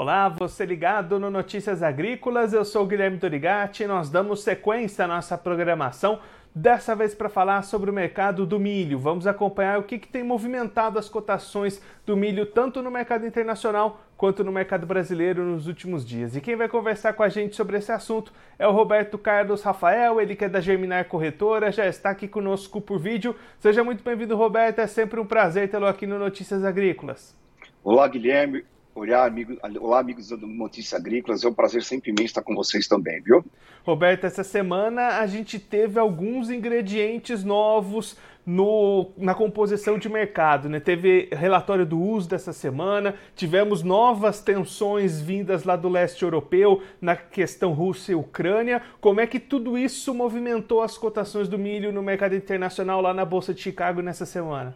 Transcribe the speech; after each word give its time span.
Olá, 0.00 0.30
você 0.30 0.64
ligado 0.64 1.20
no 1.20 1.30
Notícias 1.30 1.82
Agrícolas, 1.82 2.54
eu 2.54 2.64
sou 2.64 2.86
Guilherme 2.86 3.18
Dorigati 3.18 3.82
e 3.82 3.86
nós 3.86 4.08
damos 4.08 4.42
sequência 4.42 5.04
à 5.04 5.06
nossa 5.06 5.36
programação, 5.36 6.20
dessa 6.54 6.96
vez 6.96 7.14
para 7.14 7.28
falar 7.28 7.60
sobre 7.60 7.90
o 7.90 7.92
mercado 7.92 8.46
do 8.46 8.58
milho. 8.58 8.98
Vamos 8.98 9.26
acompanhar 9.26 9.78
o 9.78 9.82
que, 9.82 9.98
que 9.98 10.08
tem 10.08 10.24
movimentado 10.24 10.98
as 10.98 11.06
cotações 11.06 11.82
do 12.06 12.16
milho 12.16 12.46
tanto 12.46 12.82
no 12.82 12.90
mercado 12.90 13.26
internacional 13.26 14.00
quanto 14.16 14.42
no 14.42 14.50
mercado 14.50 14.86
brasileiro 14.86 15.44
nos 15.44 15.66
últimos 15.66 16.02
dias. 16.02 16.34
E 16.34 16.40
quem 16.40 16.56
vai 16.56 16.66
conversar 16.66 17.12
com 17.12 17.22
a 17.22 17.28
gente 17.28 17.54
sobre 17.54 17.76
esse 17.76 17.92
assunto 17.92 18.32
é 18.58 18.66
o 18.66 18.72
Roberto 18.72 19.18
Carlos 19.18 19.60
Rafael, 19.62 20.18
ele 20.18 20.34
que 20.34 20.46
é 20.46 20.48
da 20.48 20.62
Germinar 20.62 21.08
Corretora, 21.08 21.70
já 21.70 21.86
está 21.86 22.08
aqui 22.08 22.26
conosco 22.26 22.80
por 22.80 22.98
vídeo. 22.98 23.36
Seja 23.58 23.84
muito 23.84 24.02
bem-vindo, 24.02 24.34
Roberto, 24.34 24.78
é 24.78 24.86
sempre 24.86 25.20
um 25.20 25.26
prazer 25.26 25.68
tê-lo 25.68 25.84
aqui 25.84 26.06
no 26.06 26.18
Notícias 26.18 26.64
Agrícolas. 26.64 27.38
Olá, 27.84 28.08
Guilherme. 28.08 28.64
Olá, 28.92 29.24
amigo, 29.24 29.56
olá, 29.80 30.00
amigos 30.00 30.28
do 30.28 30.46
Notícias 30.46 31.00
Agrícolas. 31.00 31.44
É 31.44 31.48
um 31.48 31.54
prazer 31.54 31.82
sempre 31.82 32.10
imenso 32.10 32.26
estar 32.26 32.42
com 32.42 32.54
vocês 32.54 32.88
também, 32.88 33.20
viu? 33.22 33.44
Roberto, 33.84 34.24
essa 34.24 34.42
semana 34.42 35.18
a 35.18 35.26
gente 35.26 35.58
teve 35.58 35.98
alguns 35.98 36.50
ingredientes 36.50 37.44
novos 37.44 38.16
no, 38.44 39.12
na 39.16 39.32
composição 39.32 39.96
de 39.96 40.08
mercado. 40.08 40.68
Né? 40.68 40.80
Teve 40.80 41.28
relatório 41.30 41.86
do 41.86 42.00
uso 42.00 42.28
dessa 42.28 42.52
semana, 42.52 43.14
tivemos 43.36 43.84
novas 43.84 44.40
tensões 44.42 45.20
vindas 45.20 45.62
lá 45.62 45.76
do 45.76 45.88
leste 45.88 46.24
europeu 46.24 46.82
na 47.00 47.14
questão 47.14 47.72
Rússia 47.72 48.12
e 48.12 48.16
Ucrânia. 48.16 48.82
Como 49.00 49.20
é 49.20 49.26
que 49.26 49.38
tudo 49.38 49.78
isso 49.78 50.12
movimentou 50.12 50.82
as 50.82 50.98
cotações 50.98 51.48
do 51.48 51.56
milho 51.58 51.92
no 51.92 52.02
mercado 52.02 52.34
internacional 52.34 53.00
lá 53.00 53.14
na 53.14 53.24
Bolsa 53.24 53.54
de 53.54 53.60
Chicago 53.60 54.02
nessa 54.02 54.26
semana? 54.26 54.74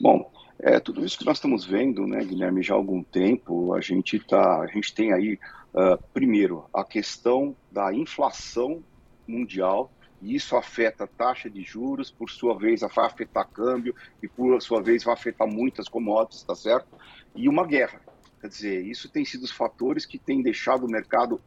Bom, 0.00 0.30
é, 0.58 0.80
tudo 0.80 1.04
isso 1.04 1.18
que 1.18 1.24
nós 1.24 1.36
estamos 1.36 1.64
vendo, 1.64 2.06
né, 2.06 2.24
Guilherme, 2.24 2.62
já 2.62 2.74
há 2.74 2.76
algum 2.76 3.02
tempo, 3.02 3.74
a 3.74 3.80
gente, 3.80 4.18
tá, 4.18 4.60
a 4.60 4.66
gente 4.66 4.94
tem 4.94 5.12
aí, 5.12 5.38
uh, 5.74 6.02
primeiro, 6.14 6.64
a 6.72 6.82
questão 6.82 7.54
da 7.70 7.92
inflação 7.92 8.82
mundial, 9.28 9.92
e 10.22 10.34
isso 10.34 10.56
afeta 10.56 11.04
a 11.04 11.06
taxa 11.06 11.50
de 11.50 11.62
juros, 11.62 12.10
por 12.10 12.30
sua 12.30 12.58
vez 12.58 12.80
vai 12.80 13.06
afetar 13.06 13.46
câmbio, 13.48 13.94
e 14.22 14.28
por 14.28 14.60
sua 14.62 14.82
vez 14.82 15.04
vai 15.04 15.12
afetar 15.12 15.46
muitas 15.46 15.88
commodities, 15.88 16.42
tá 16.42 16.54
certo? 16.54 16.88
E 17.34 17.48
uma 17.48 17.66
guerra. 17.66 18.00
Quer 18.40 18.48
dizer, 18.48 18.86
isso 18.86 19.10
tem 19.10 19.24
sido 19.24 19.42
os 19.42 19.50
fatores 19.50 20.06
que 20.06 20.18
têm 20.18 20.42
deixado 20.42 20.86
o 20.86 20.90
mercado 20.90 21.40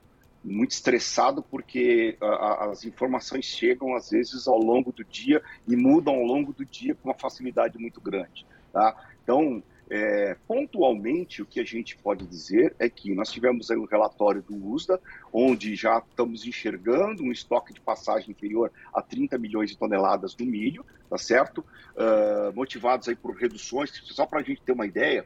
muito 0.44 0.72
estressado 0.72 1.44
porque 1.44 2.18
a, 2.22 2.70
as 2.70 2.86
informações 2.86 3.46
chegam 3.46 3.96
às 3.96 4.10
vezes 4.10 4.48
ao 4.48 4.58
longo 4.58 4.92
do 4.92 5.04
dia 5.04 5.42
e 5.68 5.76
mudam 5.76 6.16
ao 6.16 6.24
longo 6.24 6.54
do 6.54 6.66
dia 6.66 6.96
com 6.96 7.10
uma 7.10 7.18
facilidade 7.18 7.78
muito 7.78 8.00
grande. 8.00 8.46
Tá? 8.72 8.96
Então, 9.24 9.64
é, 9.90 10.38
pontualmente, 10.48 11.42
o 11.42 11.46
que 11.46 11.60
a 11.60 11.64
gente 11.64 11.98
pode 11.98 12.26
dizer 12.28 12.76
é 12.78 12.88
que 12.88 13.14
nós 13.16 13.32
tivemos 13.32 13.72
aí 13.72 13.78
um 13.78 13.86
relatório 13.86 14.42
do 14.44 14.56
USDA, 14.56 15.02
onde 15.34 15.76
já 15.76 15.98
estamos 15.98 16.46
enxergando 16.46 17.24
um 17.24 17.32
estoque 17.32 17.74
de 17.74 17.82
passagem 17.82 18.30
inferior 18.32 18.72
a 18.94 19.02
30 19.02 19.38
milhões 19.40 19.72
de 19.72 19.78
toneladas 19.78 20.36
do 20.36 20.46
milho, 20.46 20.86
tá 21.10 21.18
certo? 21.18 21.66
Uh, 21.96 22.56
motivados 22.56 23.08
aí 23.10 23.16
por 23.16 23.36
reduções, 23.36 23.90
só 24.06 24.28
para 24.28 24.42
a 24.42 24.44
gente 24.44 24.62
ter 24.62 24.74
uma 24.74 24.86
ideia, 24.86 25.26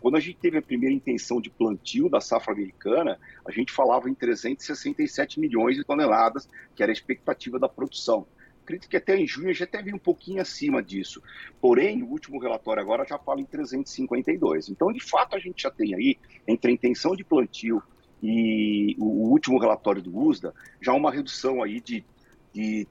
quando 0.00 0.16
a 0.16 0.20
gente 0.20 0.38
teve 0.38 0.58
a 0.58 0.62
primeira 0.62 0.94
intenção 0.94 1.40
de 1.40 1.50
plantio 1.50 2.08
da 2.08 2.20
safra 2.20 2.52
americana, 2.52 3.18
a 3.44 3.50
gente 3.50 3.72
falava 3.72 4.08
em 4.08 4.14
367 4.14 5.38
milhões 5.38 5.76
de 5.76 5.84
toneladas, 5.84 6.48
que 6.74 6.82
era 6.82 6.90
a 6.90 6.94
expectativa 6.94 7.58
da 7.58 7.68
produção 7.68 8.26
acredito 8.66 8.88
que 8.88 8.96
até 8.96 9.16
em 9.16 9.26
junho 9.26 9.54
já 9.54 9.66
teve 9.66 9.94
um 9.94 9.98
pouquinho 9.98 10.42
acima 10.42 10.82
disso. 10.82 11.22
Porém, 11.60 12.02
o 12.02 12.08
último 12.08 12.40
relatório 12.40 12.82
agora 12.82 13.06
já 13.06 13.16
fala 13.16 13.40
em 13.40 13.44
352. 13.44 14.68
Então, 14.68 14.92
de 14.92 15.00
fato, 15.00 15.36
a 15.36 15.38
gente 15.38 15.62
já 15.62 15.70
tem 15.70 15.94
aí, 15.94 16.18
entre 16.46 16.70
a 16.70 16.74
intenção 16.74 17.14
de 17.14 17.24
plantio 17.24 17.80
e 18.22 18.96
o, 18.98 19.30
último 19.30 19.58
relatório 19.58 20.02
do 20.02 20.16
USDA, 20.18 20.52
já 20.80 20.92
uma 20.92 21.12
redução 21.12 21.62
aí 21.62 21.80
de, 21.80 22.04
de 22.52 22.88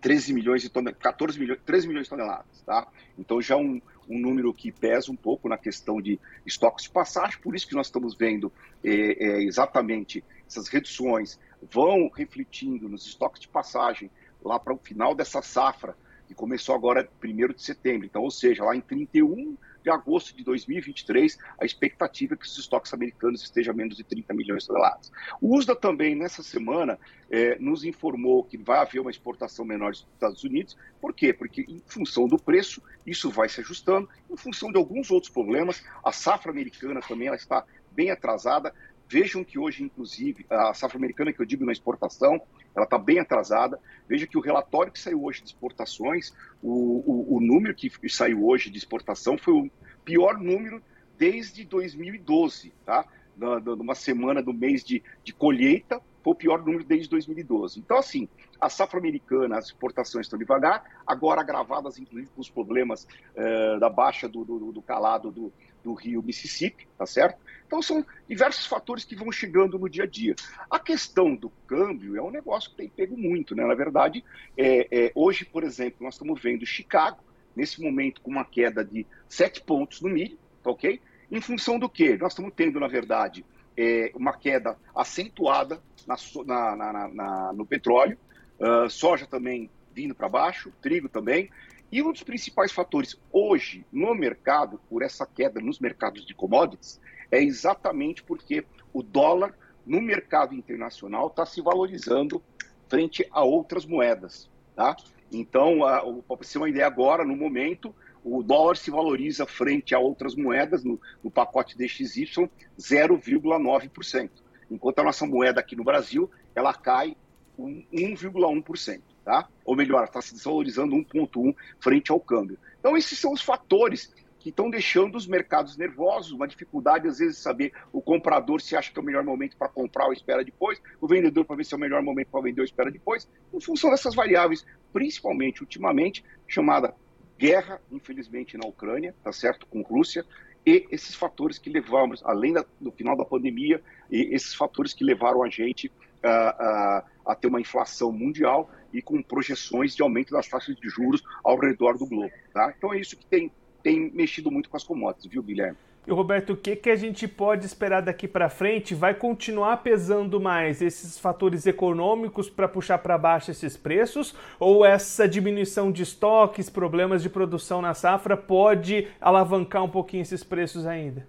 13 0.00 0.32
milhões 0.32 0.62
de 0.62 0.70
toneladas, 0.70 1.02
14 1.02 1.38
milhões, 1.38 1.60
13 1.66 1.88
milhões 1.88 2.04
de 2.04 2.10
toneladas, 2.10 2.62
tá? 2.64 2.88
Então 3.18 3.42
já 3.42 3.56
um, 3.56 3.80
um 4.08 4.18
número 4.18 4.54
que 4.54 4.72
pesa 4.72 5.10
um 5.12 5.16
pouco 5.16 5.48
na 5.48 5.58
questão 5.58 6.00
de 6.00 6.18
estoques 6.46 6.84
de 6.84 6.90
passagem, 6.90 7.38
por 7.40 7.54
isso 7.54 7.66
que 7.66 7.74
nós 7.74 7.88
estamos 7.88 8.14
vendo 8.14 8.52
é, 8.82 8.92
é, 8.92 9.42
exatamente 9.42 10.24
essas 10.46 10.68
reduções 10.68 11.38
vão 11.70 12.08
refletindo 12.08 12.88
nos 12.88 13.06
estoques 13.06 13.40
de 13.40 13.48
passagem 13.48 14.10
lá 14.44 14.58
para 14.58 14.74
o 14.74 14.78
final 14.78 15.14
dessa 15.14 15.42
safra, 15.42 15.96
que 16.26 16.34
começou 16.34 16.74
agora 16.74 17.08
1 17.22 17.54
de 17.54 17.62
setembro. 17.62 18.06
Então, 18.06 18.22
ou 18.22 18.30
seja, 18.30 18.64
lá 18.64 18.76
em 18.76 18.80
31 18.80 19.56
de 19.82 19.90
agosto 19.90 20.36
de 20.36 20.44
2023, 20.44 21.36
a 21.60 21.64
expectativa 21.64 22.34
é 22.34 22.36
que 22.36 22.44
os 22.44 22.56
estoques 22.56 22.92
americanos 22.94 23.42
estejam 23.42 23.72
a 23.72 23.76
menos 23.76 23.96
de 23.96 24.04
30 24.04 24.32
milhões 24.34 24.62
de 24.62 24.68
toneladas. 24.68 25.10
O 25.40 25.56
USDA 25.56 25.74
também, 25.74 26.14
nessa 26.14 26.42
semana, 26.42 26.98
é, 27.30 27.58
nos 27.58 27.84
informou 27.84 28.44
que 28.44 28.56
vai 28.56 28.78
haver 28.78 29.00
uma 29.00 29.10
exportação 29.10 29.64
menor 29.64 29.90
dos 29.90 30.06
Estados 30.14 30.44
Unidos. 30.44 30.76
Por 31.00 31.12
quê? 31.12 31.32
Porque, 31.32 31.62
em 31.62 31.82
função 31.86 32.28
do 32.28 32.38
preço, 32.38 32.82
isso 33.06 33.30
vai 33.30 33.48
se 33.48 33.60
ajustando. 33.60 34.08
Em 34.30 34.36
função 34.36 34.70
de 34.70 34.76
alguns 34.76 35.10
outros 35.10 35.32
problemas, 35.32 35.82
a 36.04 36.12
safra 36.12 36.52
americana 36.52 37.00
também 37.00 37.28
ela 37.28 37.36
está 37.36 37.64
bem 37.90 38.10
atrasada. 38.10 38.72
Vejam 39.08 39.42
que 39.42 39.58
hoje, 39.58 39.82
inclusive, 39.82 40.46
a 40.48 40.72
safra 40.74 40.96
americana, 40.96 41.32
que 41.32 41.40
eu 41.40 41.46
digo 41.46 41.64
na 41.64 41.72
exportação, 41.72 42.40
ela 42.74 42.84
está 42.84 42.98
bem 42.98 43.18
atrasada. 43.18 43.78
Veja 44.08 44.26
que 44.26 44.38
o 44.38 44.40
relatório 44.40 44.92
que 44.92 45.00
saiu 45.00 45.24
hoje 45.24 45.42
de 45.42 45.48
exportações, 45.48 46.32
o, 46.62 46.70
o, 46.70 47.36
o, 47.36 47.40
número 47.40 47.74
que 47.74 47.90
saiu 48.08 48.44
hoje 48.46 48.70
de 48.70 48.78
exportação 48.78 49.36
foi 49.36 49.54
o 49.54 49.70
pior 50.04 50.38
número 50.38 50.82
desde 51.18 51.64
2012, 51.64 52.72
tá? 52.84 53.04
Numa 53.36 53.94
semana 53.94 54.42
do 54.42 54.52
mês 54.52 54.84
de, 54.84 55.02
de 55.24 55.32
colheita, 55.32 56.00
foi 56.22 56.32
o 56.32 56.36
pior 56.36 56.64
número 56.64 56.84
desde 56.84 57.08
2012. 57.08 57.80
Então, 57.80 57.98
assim, 57.98 58.28
a 58.60 58.68
safra 58.68 58.98
americana, 58.98 59.58
as 59.58 59.66
exportações 59.66 60.26
estão 60.26 60.38
devagar, 60.38 61.02
agora 61.06 61.40
agravadas, 61.40 61.98
inclusive, 61.98 62.30
com 62.34 62.40
os 62.40 62.50
problemas 62.50 63.06
eh, 63.34 63.78
da 63.78 63.88
baixa 63.88 64.28
do, 64.28 64.44
do, 64.44 64.72
do 64.72 64.82
calado 64.82 65.30
do, 65.30 65.52
do 65.82 65.94
rio 65.94 66.22
Mississippi, 66.22 66.86
tá 66.96 67.06
certo? 67.06 67.38
Então 67.66 67.80
são 67.80 68.04
diversos 68.28 68.66
fatores 68.66 69.04
que 69.04 69.14
vão 69.14 69.30
chegando 69.30 69.78
no 69.78 69.88
dia 69.88 70.04
a 70.04 70.06
dia. 70.06 70.34
A 70.70 70.78
questão 70.78 71.34
do 71.34 71.50
câmbio 71.66 72.16
é 72.16 72.22
um 72.22 72.30
negócio 72.30 72.70
que 72.70 72.76
tem 72.76 72.88
pego 72.88 73.16
muito, 73.16 73.54
né? 73.54 73.64
Na 73.64 73.74
verdade, 73.74 74.24
é, 74.56 74.88
é, 74.90 75.12
hoje, 75.14 75.44
por 75.44 75.62
exemplo, 75.62 75.98
nós 76.04 76.14
estamos 76.14 76.40
vendo 76.42 76.66
Chicago, 76.66 77.22
nesse 77.54 77.80
momento, 77.80 78.20
com 78.20 78.30
uma 78.30 78.44
queda 78.44 78.84
de 78.84 79.06
7 79.28 79.62
pontos 79.62 80.00
no 80.00 80.08
milho, 80.08 80.38
tá 80.62 80.70
ok? 80.70 81.00
Em 81.30 81.40
função 81.40 81.78
do 81.78 81.88
quê? 81.88 82.16
Nós 82.20 82.32
estamos 82.32 82.52
tendo, 82.54 82.80
na 82.80 82.88
verdade, 82.88 83.44
é, 83.76 84.10
uma 84.14 84.36
queda 84.36 84.76
acentuada 84.94 85.80
na, 86.06 86.76
na, 86.76 87.08
na, 87.08 87.52
no 87.52 87.64
petróleo, 87.64 88.18
uh, 88.58 88.90
soja 88.90 89.26
também 89.26 89.70
vindo 89.94 90.14
para 90.14 90.28
baixo, 90.28 90.72
trigo 90.80 91.08
também, 91.08 91.50
e 91.92 92.02
um 92.02 92.12
dos 92.12 92.22
principais 92.22 92.70
fatores 92.70 93.20
hoje 93.32 93.84
no 93.92 94.14
mercado, 94.14 94.80
por 94.88 95.02
essa 95.02 95.26
queda 95.26 95.60
nos 95.60 95.80
mercados 95.80 96.24
de 96.24 96.34
commodities, 96.34 97.00
é 97.30 97.42
exatamente 97.42 98.22
porque 98.22 98.64
o 98.92 99.02
dólar 99.02 99.54
no 99.84 100.00
mercado 100.00 100.54
internacional 100.54 101.28
está 101.28 101.44
se 101.44 101.60
valorizando 101.60 102.42
frente 102.88 103.26
a 103.30 103.42
outras 103.42 103.84
moedas. 103.84 104.48
Tá? 104.76 104.96
Então, 105.32 105.78
para 106.26 106.36
você 106.36 106.52
ter 106.52 106.58
uma 106.58 106.68
ideia 106.68 106.86
agora, 106.86 107.24
no 107.24 107.36
momento, 107.36 107.94
o 108.24 108.42
dólar 108.42 108.76
se 108.76 108.90
valoriza 108.90 109.46
frente 109.46 109.94
a 109.94 109.98
outras 109.98 110.34
moedas 110.36 110.84
no, 110.84 111.00
no 111.24 111.30
pacote 111.30 111.76
DXY 111.76 112.50
0,9%, 112.78 114.30
enquanto 114.70 114.98
a 114.98 115.04
nossa 115.04 115.26
moeda 115.26 115.60
aqui 115.60 115.74
no 115.74 115.84
Brasil 115.84 116.30
ela 116.54 116.74
cai 116.74 117.16
1,1% 117.58 119.09
tá? 119.24 119.48
Ou 119.64 119.76
melhor, 119.76 120.04
está 120.04 120.20
se 120.20 120.34
desvalorizando 120.34 120.96
1,1 120.96 121.54
frente 121.78 122.10
ao 122.10 122.20
câmbio. 122.20 122.58
Então, 122.78 122.96
esses 122.96 123.18
são 123.18 123.32
os 123.32 123.42
fatores 123.42 124.12
que 124.40 124.48
estão 124.48 124.70
deixando 124.70 125.16
os 125.16 125.26
mercados 125.26 125.76
nervosos, 125.76 126.32
uma 126.32 126.48
dificuldade 126.48 127.06
às 127.06 127.18
vezes 127.18 127.36
de 127.36 127.42
saber 127.42 127.72
o 127.92 128.00
comprador 128.00 128.60
se 128.60 128.74
acha 128.74 128.90
que 128.90 128.98
é 128.98 129.02
o 129.02 129.04
melhor 129.04 129.22
momento 129.22 129.54
para 129.56 129.68
comprar 129.68 130.06
ou 130.06 130.14
espera 130.14 130.42
depois, 130.42 130.80
o 130.98 131.06
vendedor 131.06 131.44
para 131.44 131.56
ver 131.56 131.64
se 131.64 131.74
é 131.74 131.76
o 131.76 131.80
melhor 131.80 132.02
momento 132.02 132.28
para 132.28 132.40
vender 132.40 132.62
ou 132.62 132.64
espera 132.64 132.90
depois, 132.90 133.28
em 133.52 133.60
função 133.60 133.90
dessas 133.90 134.14
variáveis, 134.14 134.64
principalmente 134.94 135.60
ultimamente 135.60 136.24
chamada 136.48 136.94
guerra, 137.38 137.80
infelizmente 137.92 138.56
na 138.56 138.66
Ucrânia, 138.66 139.14
tá 139.22 139.30
certo, 139.30 139.66
com 139.66 139.82
Rússia, 139.82 140.24
e 140.64 140.86
esses 140.90 141.14
fatores 141.14 141.58
que 141.58 141.70
levamos, 141.70 142.22
além 142.24 142.52
da, 142.52 142.64
do 142.80 142.90
final 142.90 143.16
da 143.16 143.24
pandemia, 143.24 143.82
e 144.10 144.34
esses 144.34 144.54
fatores 144.54 144.92
que 144.92 145.04
levaram 145.04 145.42
a 145.42 145.48
gente 145.48 145.90
a, 146.22 147.04
a, 147.24 147.34
ter 147.34 147.46
uma 147.46 147.60
inflação 147.60 148.12
mundial 148.12 148.70
e 148.92 149.02
com 149.02 149.22
projeções 149.22 149.94
de 149.94 150.02
aumento 150.02 150.32
das 150.32 150.48
taxas 150.48 150.76
de 150.76 150.88
juros 150.88 151.22
ao 151.44 151.58
redor 151.58 151.98
do 151.98 152.06
globo. 152.06 152.32
Tá? 152.52 152.72
Então 152.76 152.92
é 152.92 153.00
isso 153.00 153.16
que 153.16 153.26
tem, 153.26 153.50
tem 153.82 154.10
mexido 154.12 154.50
muito 154.50 154.68
com 154.68 154.76
as 154.76 154.84
commodities, 154.84 155.30
viu, 155.30 155.42
Guilherme? 155.42 155.76
E 156.06 156.10
Roberto, 156.12 156.54
o 156.54 156.56
que, 156.56 156.74
que 156.74 156.88
a 156.88 156.96
gente 156.96 157.28
pode 157.28 157.66
esperar 157.66 158.00
daqui 158.00 158.26
para 158.26 158.48
frente? 158.48 158.94
Vai 158.94 159.14
continuar 159.14 159.76
pesando 159.78 160.40
mais 160.40 160.80
esses 160.80 161.18
fatores 161.18 161.66
econômicos 161.66 162.48
para 162.48 162.66
puxar 162.66 162.98
para 162.98 163.18
baixo 163.18 163.50
esses 163.50 163.76
preços? 163.76 164.34
Ou 164.58 164.84
essa 164.84 165.28
diminuição 165.28 165.92
de 165.92 166.02
estoques, 166.02 166.70
problemas 166.70 167.22
de 167.22 167.28
produção 167.28 167.82
na 167.82 167.92
safra 167.92 168.34
pode 168.34 169.08
alavancar 169.20 169.84
um 169.84 169.90
pouquinho 169.90 170.22
esses 170.22 170.42
preços 170.42 170.86
ainda? 170.86 171.26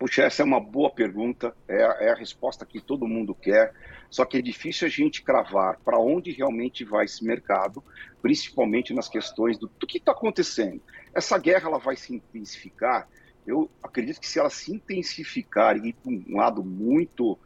Puxa, 0.00 0.22
essa 0.22 0.40
é 0.40 0.44
uma 0.46 0.58
boa 0.58 0.88
pergunta, 0.88 1.54
é, 1.68 2.06
é, 2.06 2.10
a 2.10 2.14
resposta 2.14 2.64
que 2.64 2.80
todo 2.80 3.06
mundo 3.06 3.34
quer, 3.34 3.74
só 4.08 4.24
que 4.24 4.38
é 4.38 4.40
difícil 4.40 4.86
a 4.86 4.90
gente 4.90 5.22
cravar 5.22 5.78
para 5.84 5.98
onde 5.98 6.32
realmente 6.32 6.86
vai 6.86 7.04
esse 7.04 7.22
mercado, 7.22 7.84
principalmente 8.22 8.94
nas 8.94 9.10
questões 9.10 9.58
do, 9.58 9.70
do 9.78 9.86
que 9.86 9.98
está 9.98 10.12
acontecendo. 10.12 10.80
Essa 11.14 11.36
guerra 11.36 11.68
ela 11.68 11.78
vai 11.78 11.96
se 11.96 12.14
intensificar, 12.14 13.06
eu 13.46 13.70
acredito 13.82 14.18
que 14.20 14.26
se 14.26 14.38
ela 14.38 14.48
se 14.48 14.72
intensificar 14.72 15.76
e 15.76 15.90
ir 15.90 15.92
para 15.92 16.10
um 16.10 16.34
lado 16.34 16.64
muito 16.64 17.38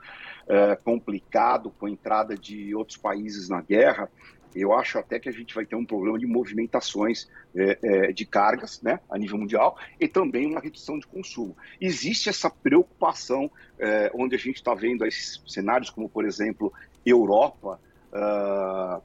é, 0.49 0.77
complicado, 0.77 1.71
com 1.79 1.87
a 1.87 1.91
entrada 1.91 2.37
de 2.37 2.75
outros 2.75 2.97
países 2.97 3.49
na 3.49 3.61
guerra, 3.61 4.11
eu 4.55 4.73
acho 4.73 4.99
até 4.99 5.19
que 5.19 5.29
a 5.29 5.33
gente 5.33 5.55
vai 5.55 5.67
ter 5.67 5.75
um 5.75 5.85
problema 5.85 6.19
de 6.19 6.27
movimentações 6.27 7.29
é, 7.55 7.79
é, 7.83 8.13
de 8.13 8.25
cargas 8.25 8.81
né, 8.81 9.01
a 9.11 9.19
nível 9.19 9.37
mundial 9.37 9.77
e 9.99 10.07
também 10.07 10.47
uma 10.47 10.61
redução 10.61 10.99
de 10.99 11.07
consumo. 11.07 11.57
Existe 11.81 12.29
essa 12.29 12.49
preocupação, 12.49 13.51
é, 13.79 14.13
onde 14.15 14.37
a 14.37 14.39
gente 14.39 14.57
está 14.57 14.73
vendo 14.75 15.05
esses 15.05 15.43
cenários 15.49 15.91
como, 15.91 16.09
por 16.09 16.25
exemplo, 16.25 16.73
Europa 17.05 17.81
uh, 18.13 19.03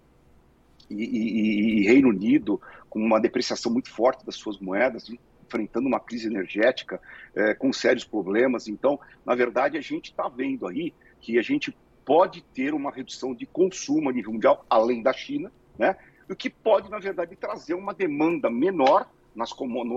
e, 0.89 1.03
e, 1.03 1.79
e, 1.79 1.87
Reino 1.87 2.09
Unido, 2.09 2.61
com 2.89 2.99
uma 2.99 3.19
depreciação 3.19 3.71
muito 3.71 3.91
forte 3.91 4.25
das 4.25 4.35
suas 4.35 4.59
moedas, 4.59 5.09
enfrentando 5.43 5.87
uma 5.87 5.99
crise 5.99 6.27
energética 6.27 7.01
é, 7.35 7.53
com 7.53 7.73
sérios 7.73 8.05
problemas. 8.05 8.67
Então, 8.67 8.99
na 9.25 9.35
verdade, 9.35 9.77
a 9.77 9.81
gente 9.81 10.11
está 10.11 10.29
vendo 10.29 10.67
aí 10.67 10.93
que 11.19 11.37
a 11.37 11.41
gente 11.41 11.75
pode 12.05 12.41
ter 12.41 12.73
uma 12.73 12.91
redução 12.91 13.33
de 13.35 13.45
consumo 13.45 14.09
a 14.09 14.13
nível 14.13 14.33
mundial, 14.33 14.65
além 14.69 15.03
da 15.03 15.13
China, 15.13 15.51
né? 15.77 15.95
o 16.29 16.35
que 16.35 16.49
pode, 16.49 16.89
na 16.89 16.99
verdade, 16.99 17.35
trazer 17.35 17.73
uma 17.73 17.93
demanda 17.93 18.49
menor 18.49 19.09
nas, 19.35 19.51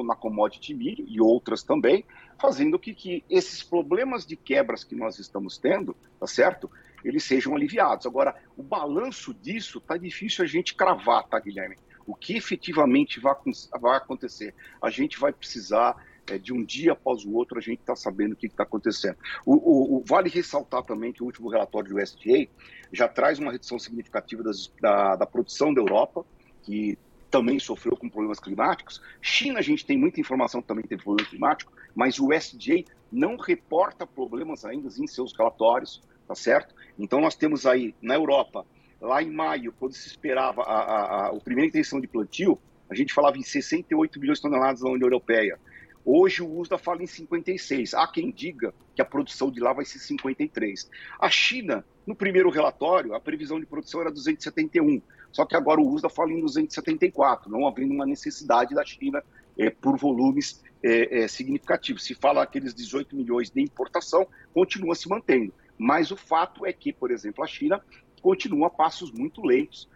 na 0.06 0.14
commodity 0.14 0.74
milho 0.74 1.04
e 1.08 1.20
outras 1.20 1.62
também, 1.62 2.04
fazendo 2.38 2.78
que, 2.78 2.94
que 2.94 3.24
esses 3.28 3.62
problemas 3.62 4.26
de 4.26 4.36
quebras 4.36 4.84
que 4.84 4.94
nós 4.94 5.19
estamos 5.19 5.58
tendo, 5.58 5.96
tá 6.19 6.26
certo? 6.26 6.70
Eles 7.04 7.25
sejam 7.25 7.54
aliviados. 7.54 8.06
Agora, 8.06 8.34
o 8.56 8.62
balanço 8.62 9.34
disso 9.34 9.80
tá 9.80 9.96
difícil 9.96 10.44
a 10.44 10.46
gente 10.46 10.75
cravar, 10.75 11.25
tá, 11.25 11.38
Guilherme? 11.38 11.76
O 12.06 12.14
que 12.14 12.36
efetivamente 12.36 13.20
vai, 13.20 13.34
vai 13.80 13.96
acontecer? 13.96 14.54
A 14.80 14.90
gente 14.90 15.18
vai 15.18 15.32
precisar 15.32 15.96
é, 16.30 16.38
de 16.38 16.52
um 16.52 16.64
dia 16.64 16.92
após 16.92 17.24
o 17.24 17.32
outro 17.32 17.58
a 17.58 17.60
gente 17.60 17.80
está 17.80 17.96
sabendo 17.96 18.32
o 18.32 18.36
que 18.36 18.46
está 18.46 18.62
acontecendo. 18.62 19.16
O, 19.44 19.54
o, 19.54 19.96
o, 19.96 20.04
vale 20.04 20.28
ressaltar 20.28 20.82
também 20.82 21.12
que 21.12 21.22
o 21.22 21.26
último 21.26 21.48
relatório 21.48 21.90
do 21.90 22.00
USDA 22.00 22.48
já 22.92 23.08
traz 23.08 23.38
uma 23.38 23.52
redução 23.52 23.78
significativa 23.78 24.42
das, 24.42 24.72
da, 24.80 25.16
da 25.16 25.26
produção 25.26 25.72
da 25.72 25.80
Europa, 25.80 26.24
que 26.62 26.98
também 27.30 27.58
sofreu 27.58 27.96
com 27.96 28.08
problemas 28.08 28.38
climáticos. 28.38 29.00
China, 29.20 29.58
a 29.58 29.62
gente 29.62 29.86
tem 29.86 29.96
muita 29.96 30.20
informação 30.20 30.60
que 30.60 30.69
também 30.69 30.84
teve 30.84 31.02
problema 31.02 31.28
climático, 31.28 31.72
mas 31.94 32.19
o 32.19 32.28
USDA 32.28 32.84
não 33.10 33.36
reporta 33.36 34.06
problemas 34.06 34.64
ainda 34.64 34.88
em 34.88 35.06
seus 35.06 35.36
relatórios, 35.36 36.02
tá 36.28 36.34
certo? 36.34 36.75
Então 36.98 37.20
nós 37.20 37.34
temos 37.34 37.66
aí 37.66 37.94
na 38.02 38.14
Europa, 38.14 38.66
lá 39.00 39.22
em 39.22 39.30
maio, 39.30 39.72
quando 39.72 39.94
se 39.94 40.06
esperava 40.06 40.62
a, 40.62 40.80
a, 40.80 41.04
a, 41.04 41.26
a 41.28 41.40
primeira 41.40 41.68
intenção 41.68 42.00
de 42.00 42.06
plantio, 42.06 42.58
a 42.88 42.94
gente 42.94 43.14
falava 43.14 43.38
em 43.38 43.42
68 43.42 44.20
milhões 44.20 44.38
de 44.38 44.42
toneladas 44.42 44.82
na 44.82 44.90
União 44.90 45.06
Europeia. 45.06 45.58
Hoje 46.04 46.43
o 46.43 46.58
USDA 46.58 46.78
fala 46.78 47.02
em 47.02 47.06
56. 47.06 47.94
Há 47.94 48.06
quem 48.08 48.31
diga 48.31 48.75
que 48.94 49.00
a 49.00 49.04
produção 49.04 49.50
de 49.50 49.60
lá 49.60 49.72
vai 49.72 49.84
ser 49.84 49.99
53. 49.99 50.90
A 51.19 51.31
China, 51.31 51.84
no 52.06 52.14
primeiro 52.14 52.50
relatório, 52.50 53.14
a 53.14 53.20
previsão 53.20 53.60
de 53.60 53.66
produção 53.66 54.00
era 54.00 54.10
271. 54.10 55.00
Só 55.31 55.46
que 55.46 55.56
agora 55.56 55.81
o 55.81 55.88
USDA 55.88 56.10
fala 56.10 56.32
em 56.32 56.40
274, 56.40 57.50
não 57.50 57.66
havendo 57.66 57.94
uma 57.94 58.04
necessidade 58.04 58.75
da 58.75 58.84
China 58.84 59.22
é, 59.56 59.70
por 59.70 59.96
volumes 59.96 60.62
é, 60.82 61.22
é, 61.22 61.28
significativos. 61.28 62.04
Se 62.04 62.14
fala 62.14 62.43
aqueles 62.43 62.75
18 62.75 63.14
milhões 63.14 63.50
de 63.50 63.62
importação, 63.62 64.26
continua 64.52 64.94
se 64.94 65.08
mantendo. 65.08 65.54
Mas 65.78 66.10
o 66.10 66.16
fato 66.16 66.66
é 66.66 66.72
que, 66.72 66.93
por 66.93 67.10
exemplo, 67.10 67.43
a 67.43 67.46
China 67.46 67.81
continua 68.20 68.66
a 68.66 68.70
passos 68.70 69.10
muito 69.10 69.44
lentos, 69.44 69.88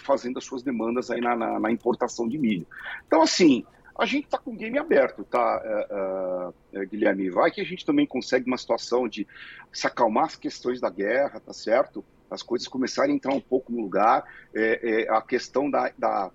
fazendo 0.00 0.38
as 0.38 0.44
suas 0.44 0.62
demandas 0.62 1.08
aí 1.08 1.20
na, 1.20 1.36
na, 1.36 1.60
na 1.60 1.70
importação 1.70 2.28
de 2.28 2.36
milho. 2.36 2.66
Então, 3.06 3.22
assim, 3.22 3.64
a 3.98 4.06
gente 4.06 4.24
está 4.24 4.38
com 4.38 4.52
o 4.52 4.56
game 4.56 4.78
aberto, 4.78 5.24
tá, 5.24 5.62
uh, 5.92 6.78
uh, 6.78 6.86
Guilherme? 6.86 7.30
Vai 7.30 7.50
que 7.50 7.60
a 7.60 7.64
gente 7.64 7.84
também 7.84 8.06
consegue 8.06 8.46
uma 8.46 8.56
situação 8.56 9.06
de 9.06 9.26
se 9.72 9.86
acalmar 9.86 10.24
as 10.24 10.36
questões 10.36 10.80
da 10.80 10.88
guerra, 10.88 11.40
tá 11.40 11.52
certo? 11.52 12.04
As 12.30 12.42
coisas 12.42 12.66
começarem 12.66 13.12
a 13.12 13.16
entrar 13.16 13.34
um 13.34 13.40
pouco 13.40 13.70
no 13.70 13.80
lugar, 13.80 14.24
é, 14.54 15.02
é, 15.04 15.14
a 15.14 15.20
questão 15.20 15.70
da, 15.70 15.92
da, 15.98 16.30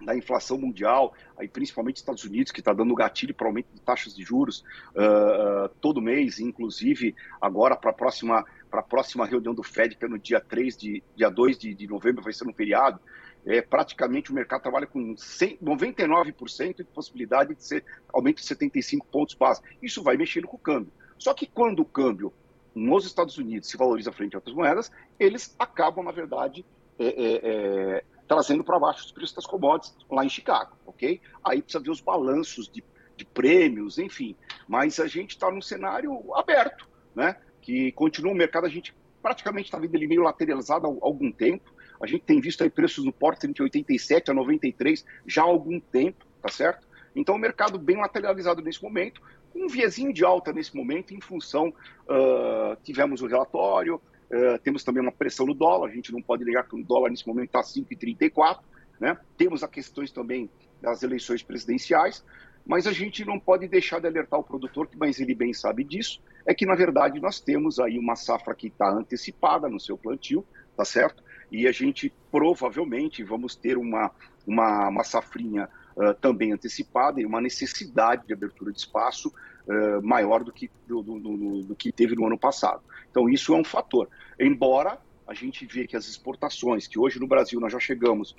da, 0.00 0.16
inflação 0.16 0.56
mundial, 0.56 1.12
aí 1.36 1.48
principalmente 1.48 1.96
Estados 1.96 2.22
Unidos, 2.22 2.52
que 2.52 2.60
está 2.60 2.72
dando 2.72 2.94
gatilho 2.94 3.34
para 3.34 3.48
aumento 3.48 3.68
de 3.74 3.80
taxas 3.80 4.14
de 4.14 4.22
juros 4.22 4.64
uh, 4.94 5.68
todo 5.80 6.00
mês, 6.00 6.38
inclusive 6.38 7.16
agora 7.40 7.74
para 7.74 7.90
a 7.90 7.94
próxima, 7.94 8.44
próxima 8.88 9.26
reunião 9.26 9.52
do 9.52 9.64
Fed, 9.64 9.96
que 9.96 10.04
é 10.04 10.08
no 10.08 10.18
dia 10.18 10.40
3 10.40 10.76
de, 10.76 11.02
dia 11.16 11.28
2 11.28 11.58
de, 11.58 11.74
de 11.74 11.88
novembro, 11.88 12.22
vai 12.22 12.32
ser 12.32 12.46
um 12.46 12.52
feriado 12.52 13.00
é, 13.46 13.62
praticamente 13.62 14.32
o 14.32 14.34
mercado 14.34 14.62
trabalha 14.62 14.86
com 14.86 15.16
100, 15.16 15.58
99% 15.58 16.76
de 16.76 16.84
possibilidade 16.84 17.54
de 17.54 17.64
ser 17.64 17.84
aumento 18.12 18.38
de 18.38 18.46
75 18.46 19.06
pontos 19.06 19.34
base. 19.34 19.62
Isso 19.80 20.02
vai 20.02 20.16
mexendo 20.16 20.48
com 20.48 20.56
o 20.56 20.60
câmbio. 20.60 20.92
Só 21.16 21.32
que 21.32 21.46
quando 21.46 21.80
o 21.80 21.84
câmbio 21.84 22.34
nos 22.74 23.06
Estados 23.06 23.38
Unidos 23.38 23.70
se 23.70 23.76
valoriza 23.76 24.12
frente 24.12 24.34
a 24.34 24.38
outras 24.38 24.54
moedas, 24.54 24.90
eles 25.18 25.54
acabam, 25.58 26.04
na 26.04 26.10
verdade, 26.10 26.66
é, 26.98 27.06
é, 27.06 27.40
é 27.42 28.04
trazendo 28.26 28.64
para 28.64 28.78
baixo 28.78 29.04
os 29.04 29.12
preços 29.12 29.34
das 29.34 29.46
commodities 29.46 29.94
lá 30.10 30.24
em 30.24 30.28
Chicago, 30.28 30.76
ok? 30.84 31.20
Aí 31.44 31.62
precisa 31.62 31.82
ver 31.82 31.90
os 31.90 32.00
balanços 32.00 32.68
de, 32.68 32.82
de 33.16 33.24
prêmios, 33.24 33.98
enfim. 33.98 34.36
Mas 34.66 34.98
a 34.98 35.06
gente 35.06 35.30
está 35.30 35.50
num 35.50 35.62
cenário 35.62 36.34
aberto, 36.34 36.88
né? 37.14 37.36
Que 37.62 37.92
continua 37.92 38.32
o 38.32 38.36
mercado, 38.36 38.66
a 38.66 38.68
gente 38.68 38.94
praticamente 39.22 39.66
está 39.66 39.78
vendo 39.78 39.94
ele 39.94 40.06
meio 40.06 40.22
lateralizado 40.22 40.86
há 40.86 40.88
algum 40.88 41.30
tempo. 41.30 41.72
A 42.00 42.06
gente 42.06 42.24
tem 42.24 42.40
visto 42.40 42.62
aí 42.62 42.70
preços 42.70 43.04
no 43.04 43.12
porto 43.12 43.44
entre 43.44 43.62
87 43.62 44.30
a 44.30 44.34
93 44.34 45.04
já 45.26 45.42
há 45.42 45.46
algum 45.46 45.80
tempo, 45.80 46.26
tá 46.42 46.48
certo? 46.48 46.86
Então 47.14 47.34
o 47.34 47.38
mercado 47.38 47.78
bem 47.78 47.96
lateralizado 47.96 48.60
nesse 48.60 48.82
momento, 48.82 49.22
um 49.54 49.68
viezinho 49.68 50.12
de 50.12 50.24
alta 50.24 50.52
nesse 50.52 50.76
momento 50.76 51.14
em 51.14 51.20
função, 51.20 51.68
uh, 51.68 52.76
tivemos 52.82 53.22
o 53.22 53.26
relatório, 53.26 53.96
uh, 53.96 54.58
temos 54.62 54.84
também 54.84 55.02
uma 55.02 55.12
pressão 55.12 55.46
no 55.46 55.54
dólar, 55.54 55.88
a 55.88 55.94
gente 55.94 56.12
não 56.12 56.20
pode 56.20 56.44
negar 56.44 56.68
que 56.68 56.76
o 56.76 56.84
dólar 56.84 57.10
nesse 57.10 57.26
momento 57.26 57.46
está 57.46 57.60
5,34, 57.60 58.60
né? 59.00 59.16
Temos 59.36 59.62
as 59.62 59.70
questões 59.70 60.10
também 60.10 60.50
das 60.80 61.02
eleições 61.02 61.42
presidenciais, 61.42 62.22
mas 62.66 62.86
a 62.86 62.92
gente 62.92 63.24
não 63.24 63.38
pode 63.38 63.68
deixar 63.68 64.00
de 64.00 64.06
alertar 64.06 64.40
o 64.40 64.44
produtor, 64.44 64.88
que 64.88 64.96
mas 64.96 65.20
ele 65.20 65.34
bem 65.34 65.54
sabe 65.54 65.84
disso, 65.84 66.20
é 66.44 66.52
que 66.52 66.66
na 66.66 66.74
verdade 66.74 67.20
nós 67.20 67.40
temos 67.40 67.78
aí 67.78 67.98
uma 67.98 68.16
safra 68.16 68.54
que 68.54 68.66
está 68.66 68.90
antecipada 68.90 69.68
no 69.68 69.78
seu 69.78 69.96
plantio, 69.96 70.44
tá 70.76 70.84
certo? 70.84 71.22
E 71.50 71.66
a 71.66 71.72
gente 71.72 72.12
provavelmente 72.30 73.22
vamos 73.22 73.54
ter 73.54 73.76
uma, 73.78 74.10
uma, 74.46 74.88
uma 74.88 75.04
safrinha 75.04 75.68
uh, 75.96 76.14
também 76.14 76.52
antecipada 76.52 77.20
e 77.20 77.26
uma 77.26 77.40
necessidade 77.40 78.26
de 78.26 78.32
abertura 78.32 78.72
de 78.72 78.78
espaço 78.78 79.28
uh, 79.28 80.02
maior 80.02 80.42
do 80.42 80.52
que, 80.52 80.70
do, 80.86 81.02
do, 81.02 81.18
do, 81.18 81.62
do, 81.62 81.76
que 81.76 81.92
teve 81.92 82.14
no 82.14 82.26
ano 82.26 82.38
passado. 82.38 82.82
Então, 83.10 83.28
isso 83.28 83.54
é 83.54 83.56
um 83.56 83.64
fator. 83.64 84.08
Embora 84.38 84.98
a 85.26 85.34
gente 85.34 85.66
vê 85.66 85.86
que 85.86 85.96
as 85.96 86.06
exportações, 86.06 86.86
que 86.86 86.98
hoje 86.98 87.18
no 87.18 87.26
Brasil 87.26 87.60
nós 87.60 87.72
já 87.72 87.80
chegamos 87.80 88.36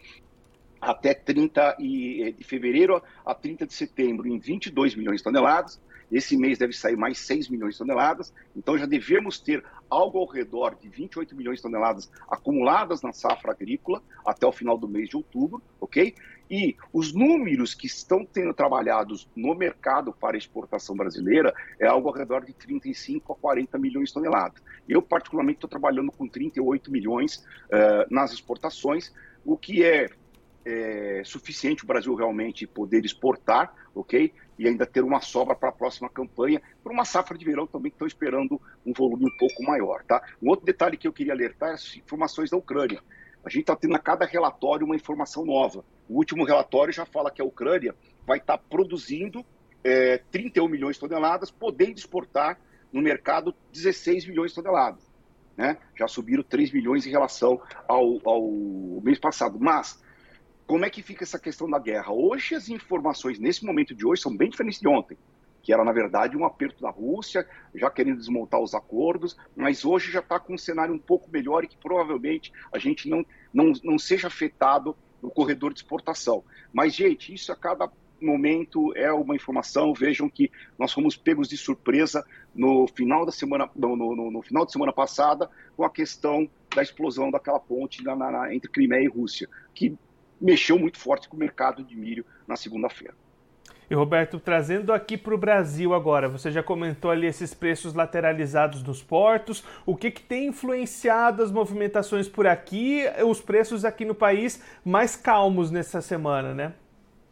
até 0.80 1.14
30 1.14 1.76
de 1.80 2.44
fevereiro 2.44 3.02
a 3.26 3.34
30 3.34 3.66
de 3.66 3.74
setembro 3.74 4.28
em 4.28 4.40
22 4.40 4.96
milhões 4.96 5.18
de 5.18 5.24
toneladas, 5.24 5.82
esse 6.12 6.38
mês 6.38 6.58
deve 6.58 6.74
sair 6.74 6.96
mais 6.96 7.20
6 7.20 7.50
milhões 7.50 7.74
de 7.74 7.80
toneladas, 7.80 8.34
então 8.56 8.78
já 8.78 8.86
devemos 8.86 9.40
ter 9.40 9.64
algo 9.90 10.20
ao 10.20 10.26
redor 10.26 10.76
de 10.76 10.88
28 10.90 11.36
milhões 11.36 11.58
de 11.58 11.64
toneladas 11.64 12.12
acumuladas 12.30 13.02
na 13.02 13.12
safra 13.14 13.52
agrícola 13.52 14.02
até 14.26 14.46
o 14.46 14.52
final 14.52 14.78
do 14.78 14.88
mês 14.88 15.10
de 15.10 15.18
outubro, 15.18 15.62
ok? 15.80 16.16
E 16.50 16.78
os 16.94 17.14
números 17.14 17.74
que 17.74 17.88
estão 17.88 18.26
sendo 18.32 18.54
trabalhados 18.54 19.30
no 19.36 19.54
mercado 19.54 20.14
para 20.14 20.38
exportação 20.38 20.96
brasileira 20.96 21.54
é 21.80 21.88
algo 21.88 22.08
ao 22.08 22.14
redor 22.14 22.46
de 22.46 22.54
35 22.54 23.34
a 23.34 23.36
40 23.36 23.78
milhões 23.78 24.10
de 24.10 24.14
toneladas. 24.14 24.62
Eu, 24.88 25.02
particularmente, 25.02 25.58
estou 25.58 25.70
trabalhando 25.70 26.12
com 26.12 26.28
38 26.28 26.90
milhões 26.90 27.46
uh, 27.66 28.08
nas 28.10 28.32
exportações, 28.32 29.14
o 29.44 29.58
que 29.58 29.84
é 29.84 30.10
é, 30.68 31.22
suficiente 31.24 31.86
o 31.86 31.88
Brasil 31.88 32.14
realmente 32.14 32.68
poder 32.68 33.06
exportar, 33.06 33.74
ok? 33.96 34.34
E 34.60 34.68
ainda 34.68 34.86
ter 34.86 35.02
uma 35.02 35.22
sobra 35.22 35.56
para 35.56 35.70
a 35.70 35.72
próxima 35.72 36.10
campanha, 36.10 36.62
para 36.84 36.92
uma 36.92 37.06
safra 37.06 37.38
de 37.38 37.46
verão 37.46 37.66
também 37.66 37.90
que 37.90 37.96
estão 37.96 38.08
esperando 38.08 38.60
um 38.86 38.92
volume 38.92 39.26
um 39.26 39.38
pouco 39.38 39.64
maior, 39.64 40.04
tá? 40.04 40.22
Um 40.42 40.50
outro 40.50 40.66
detalhe 40.66 40.98
que 40.98 41.08
eu 41.08 41.14
queria 41.14 41.32
alertar 41.32 41.70
é 41.70 41.74
as 41.74 41.96
informações 41.96 42.50
da 42.50 42.58
Ucrânia. 42.58 43.02
A 43.46 43.50
gente 43.50 43.62
está 43.62 43.78
tendo 43.78 43.96
a 43.96 44.00
cada 44.00 44.26
relatório 44.26 44.86
uma 44.86 44.96
informação 44.96 45.46
nova. 45.46 45.86
O 46.10 46.16
último 46.18 46.44
relatório 46.44 46.94
já 46.94 47.06
fala 47.06 47.32
que 47.32 47.42
a 47.42 47.46
Ucrânia 47.46 47.96
vai 48.26 48.40
estar 48.40 48.58
tá 48.58 48.64
produzindo 48.70 49.46
é, 49.86 50.18
31 50.32 50.68
milhões 50.68 50.98
de 50.98 51.00
toneladas, 51.00 51.50
podendo 51.50 51.98
exportar 51.98 52.60
no 52.92 53.02
mercado 53.02 53.56
16 53.72 54.28
milhões 54.28 54.52
de 54.52 54.56
toneladas. 54.56 55.10
Né? 55.56 55.78
Já 55.96 56.10
subiram 56.10 56.44
3 56.44 56.74
milhões 56.74 57.08
em 57.08 57.10
relação 57.10 57.62
ao, 57.88 58.20
ao 58.26 59.02
mês 59.02 59.18
passado. 59.18 59.58
Mas 59.58 60.06
como 60.68 60.84
é 60.84 60.90
que 60.90 61.02
fica 61.02 61.24
essa 61.24 61.40
questão 61.40 61.70
da 61.70 61.80
guerra? 61.80 62.12
Hoje 62.12 62.54
as 62.54 62.68
informações, 62.68 63.40
nesse 63.40 63.66
momento 63.66 63.96
de 63.96 64.06
hoje, 64.06 64.22
são 64.22 64.36
bem 64.36 64.50
diferentes 64.50 64.82
de 64.82 64.88
ontem. 64.88 65.18
que 65.64 65.74
era, 65.74 65.84
na 65.84 65.92
verdade, 65.92 66.38
um 66.38 66.46
aperto 66.46 66.82
da 66.82 66.90
Rússia, 66.90 67.46
já 67.76 67.90
querendo 67.90 68.20
desmontar 68.20 68.62
os 68.62 68.74
acordos, 68.74 69.36
mas 69.54 69.84
hoje 69.84 70.10
já 70.10 70.20
está 70.20 70.40
com 70.40 70.54
um 70.54 70.58
cenário 70.58 70.94
um 70.94 71.00
pouco 71.00 71.30
melhor 71.30 71.62
e 71.64 71.68
que 71.68 71.76
provavelmente 71.76 72.54
a 72.72 72.80
gente 72.80 73.10
não, 73.10 73.26
não, 73.54 73.74
não 73.84 74.00
seja 74.00 74.28
afetado 74.28 74.96
no 75.22 75.30
corredor 75.30 75.74
de 75.74 75.80
exportação. 75.80 76.42
Mas, 76.72 76.96
gente, 76.96 77.34
isso 77.34 77.52
a 77.52 77.56
cada 77.56 77.92
momento 78.22 78.96
é 78.96 79.12
uma 79.12 79.36
informação. 79.36 79.94
Vejam 79.94 80.30
que 80.30 80.50
nós 80.80 80.94
fomos 80.94 81.18
pegos 81.18 81.50
de 81.50 81.58
surpresa 81.58 82.26
no 82.56 82.88
final 82.88 83.26
da 83.26 83.32
semana, 83.32 83.70
no, 83.76 83.96
no, 83.96 84.32
no 84.32 84.42
final 84.42 84.66
de 84.66 84.72
semana 84.72 84.94
passada, 84.94 85.50
com 85.76 85.84
a 85.84 85.90
questão 85.90 86.50
da 86.74 86.82
explosão 86.82 87.30
daquela 87.30 87.60
ponte 87.60 88.04
na, 88.04 88.16
na, 88.16 88.54
entre 88.54 88.72
Crimeia 88.72 89.04
e 89.04 89.10
Rússia, 89.10 89.50
que 89.74 89.98
mexeu 90.40 90.78
muito 90.78 90.98
forte 90.98 91.28
com 91.28 91.36
o 91.36 91.40
mercado 91.40 91.84
de 91.84 91.96
milho 91.96 92.26
na 92.48 92.56
segunda-feira. 92.56 93.14
E 93.90 93.96
Roberto, 93.96 94.38
trazendo 94.38 94.92
aqui 94.92 95.18
para 95.18 95.34
o 95.34 95.38
Brasil 95.38 95.94
agora, 95.94 96.28
você 96.28 96.52
já 96.52 96.62
comentou 96.62 97.10
ali 97.10 97.26
esses 97.26 97.54
preços 97.54 97.94
lateralizados 97.94 98.84
nos 98.84 99.02
portos. 99.02 99.64
O 99.86 99.96
que, 99.96 100.12
que 100.12 100.22
tem 100.22 100.48
influenciado 100.48 101.42
as 101.42 101.52
movimentações 101.52 102.28
por 102.28 102.46
aqui, 102.46 103.04
os 103.26 103.40
preços 103.40 103.86
aqui 103.86 104.04
no 104.04 104.14
país 104.14 104.62
mais 104.84 105.16
calmos 105.16 105.72
nessa 105.72 106.02
semana, 106.02 106.54
né? 106.54 106.74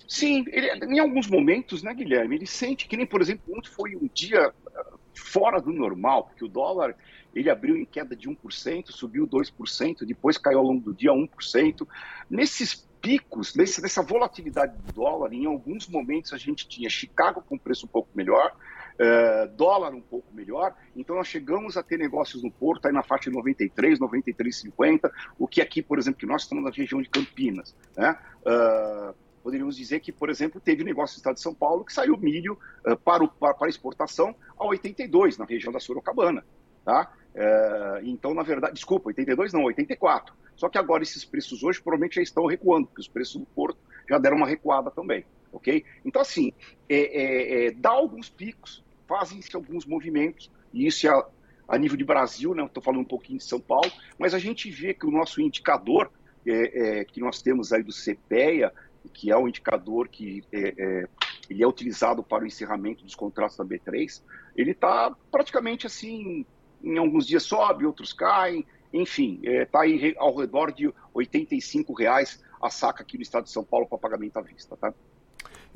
Sim, 0.08 0.46
ele, 0.48 0.70
em 0.86 1.00
alguns 1.00 1.28
momentos, 1.28 1.84
né, 1.84 1.94
Guilherme, 1.94 2.36
ele 2.36 2.48
sente 2.48 2.88
que 2.88 2.96
nem, 2.96 3.06
por 3.06 3.22
exemplo, 3.22 3.54
ontem 3.58 3.70
foi 3.70 3.96
um 3.96 4.08
dia 4.14 4.54
ah, 4.74 4.94
fora 5.14 5.60
do 5.60 5.74
normal, 5.74 6.26
porque 6.26 6.46
o 6.46 6.48
dólar 6.48 6.96
ele 7.34 7.50
abriu 7.50 7.76
em 7.76 7.84
queda 7.84 8.16
de 8.16 8.30
1%, 8.30 8.92
subiu 8.92 9.28
2%, 9.28 10.06
depois 10.06 10.38
caiu 10.38 10.60
ao 10.60 10.64
longo 10.64 10.80
do 10.80 10.94
dia 10.94 11.12
1%. 11.12 11.86
Nesses 12.30 12.88
picos, 13.06 13.54
nesse, 13.54 13.84
nessa 13.84 14.02
volatilidade 14.02 14.76
do 14.78 14.92
dólar, 14.92 15.32
em 15.32 15.46
alguns 15.46 15.88
momentos 15.88 16.34
a 16.34 16.38
gente 16.38 16.68
tinha 16.68 16.90
Chicago 16.90 17.40
com 17.48 17.56
preço 17.56 17.86
um 17.86 17.90
pouco 17.90 18.10
melhor, 18.16 18.52
uh, 18.96 19.48
dólar 19.56 19.94
um 19.94 20.02
pouco 20.02 20.34
melhor, 20.34 20.74
então 20.96 21.16
nós 21.16 21.28
chegamos 21.28 21.78
a 21.78 21.84
ter 21.84 22.00
negócios 22.00 22.42
no 22.42 22.50
Porto 22.50 22.88
aí 22.88 22.92
na 22.92 23.04
faixa 23.04 23.30
de 23.30 23.36
93, 23.36 24.00
93,50, 24.00 25.12
o 25.38 25.48
que 25.48 25.62
aqui, 25.62 25.84
por 25.84 26.00
exemplo, 26.00 26.20
que 26.20 26.26
nós 26.26 26.42
estamos 26.42 26.64
na 26.64 26.72
região 26.72 27.00
de 27.00 27.08
Campinas, 27.08 27.76
né? 27.96 28.18
Uh, 28.42 29.14
poderíamos 29.44 29.78
dizer 29.78 30.00
que, 30.00 30.12
por 30.12 30.32
exemplo, 30.32 30.60
teve 30.60 30.84
negócio 30.84 31.14
no 31.14 31.18
estado 31.18 31.36
de 31.36 31.42
São 31.42 31.54
Paulo 31.54 31.86
que 31.86 31.94
saiu 31.94 32.18
milho 32.18 32.58
uh, 32.88 32.98
para, 32.98 33.24
o, 33.24 33.28
para, 33.28 33.54
para 33.54 33.70
exportação 33.70 34.34
a 34.58 34.66
82, 34.66 35.38
na 35.38 35.46
região 35.46 35.72
da 35.72 35.80
Sorocabana. 35.80 36.44
Tá? 36.84 37.12
Uh, 37.36 38.04
então, 38.04 38.34
na 38.34 38.42
verdade, 38.42 38.74
desculpa, 38.74 39.10
82 39.10 39.54
não, 39.54 39.64
84. 39.66 40.34
Só 40.56 40.70
que 40.70 40.78
agora 40.78 41.04
esses 41.04 41.26
preços 41.26 41.64
hoje 41.64 41.82
provavelmente 41.82 42.16
já 42.16 42.22
estão 42.22 42.46
recuando, 42.46 42.88
porque 42.88 43.02
os 43.02 43.08
preços 43.08 43.40
do 43.40 43.46
Porto 43.48 43.78
já 44.10 44.18
deram 44.18 44.38
uma 44.38 44.48
recuada 44.48 44.90
também, 44.90 45.26
ok? 45.52 45.84
Então, 46.04 46.22
assim, 46.22 46.54
é, 46.88 46.96
é, 46.96 47.68
é, 47.68 47.72
dá 47.72 47.90
alguns 47.90 48.30
picos, 48.30 48.84
fazem-se 49.08 49.56
alguns 49.56 49.86
movimentos, 49.86 50.52
e 50.74 50.88
isso 50.88 51.08
é 51.08 51.24
a, 51.68 51.78
nível 51.78 51.98
de 51.98 52.04
Brasil, 52.04 52.54
né? 52.54 52.64
Estou 52.64 52.82
falando 52.82 53.02
um 53.02 53.06
pouquinho 53.06 53.40
de 53.40 53.46
São 53.46 53.60
Paulo, 53.60 53.92
mas 54.18 54.34
a 54.34 54.40
gente 54.40 54.70
vê 54.70 54.94
que 54.94 55.06
o 55.06 55.12
nosso 55.12 55.42
indicador 55.42 56.12
é, 56.46 57.00
é, 57.00 57.06
que 57.06 57.20
nós 57.20 57.42
temos 57.42 57.74
aí 57.74 57.84
do 57.84 57.92
CPEA, 57.92 58.72
que 59.14 59.32
é 59.32 59.38
um 59.38 59.48
indicador 59.48 60.08
que 60.08 60.44
é, 60.52 61.08
ele 61.50 61.64
é 61.64 61.68
utilizado 61.68 62.24
para 62.24 62.44
o 62.44 62.48
encerramento 62.48 63.04
dos 63.04 63.16
contratos 63.16 63.58
da 63.58 63.66
B3, 63.66 64.22
ele 64.56 64.72
está 64.72 65.16
praticamente 65.32 65.86
assim, 65.86 66.46
em 66.84 66.98
alguns 66.98 67.26
dias 67.26 67.44
sobe, 67.44 67.86
outros 67.86 68.14
caem, 68.14 68.66
enfim, 69.02 69.40
está 69.44 69.52
é, 69.52 69.66
tá 69.66 69.82
aí 69.82 70.16
ao 70.18 70.36
redor 70.36 70.72
de 70.72 70.92
85 71.14 71.94
reais 71.94 72.44
a 72.62 72.70
saca 72.70 73.04
aqui 73.04 73.18
no 73.18 73.24
estado 73.24 73.44
de 73.44 73.52
São 73.52 73.64
Paulo 73.64 73.86
para 73.88 73.98
pagamento 73.98 74.38
à 74.38 74.42
vista, 74.42 74.76
tá? 74.76 74.94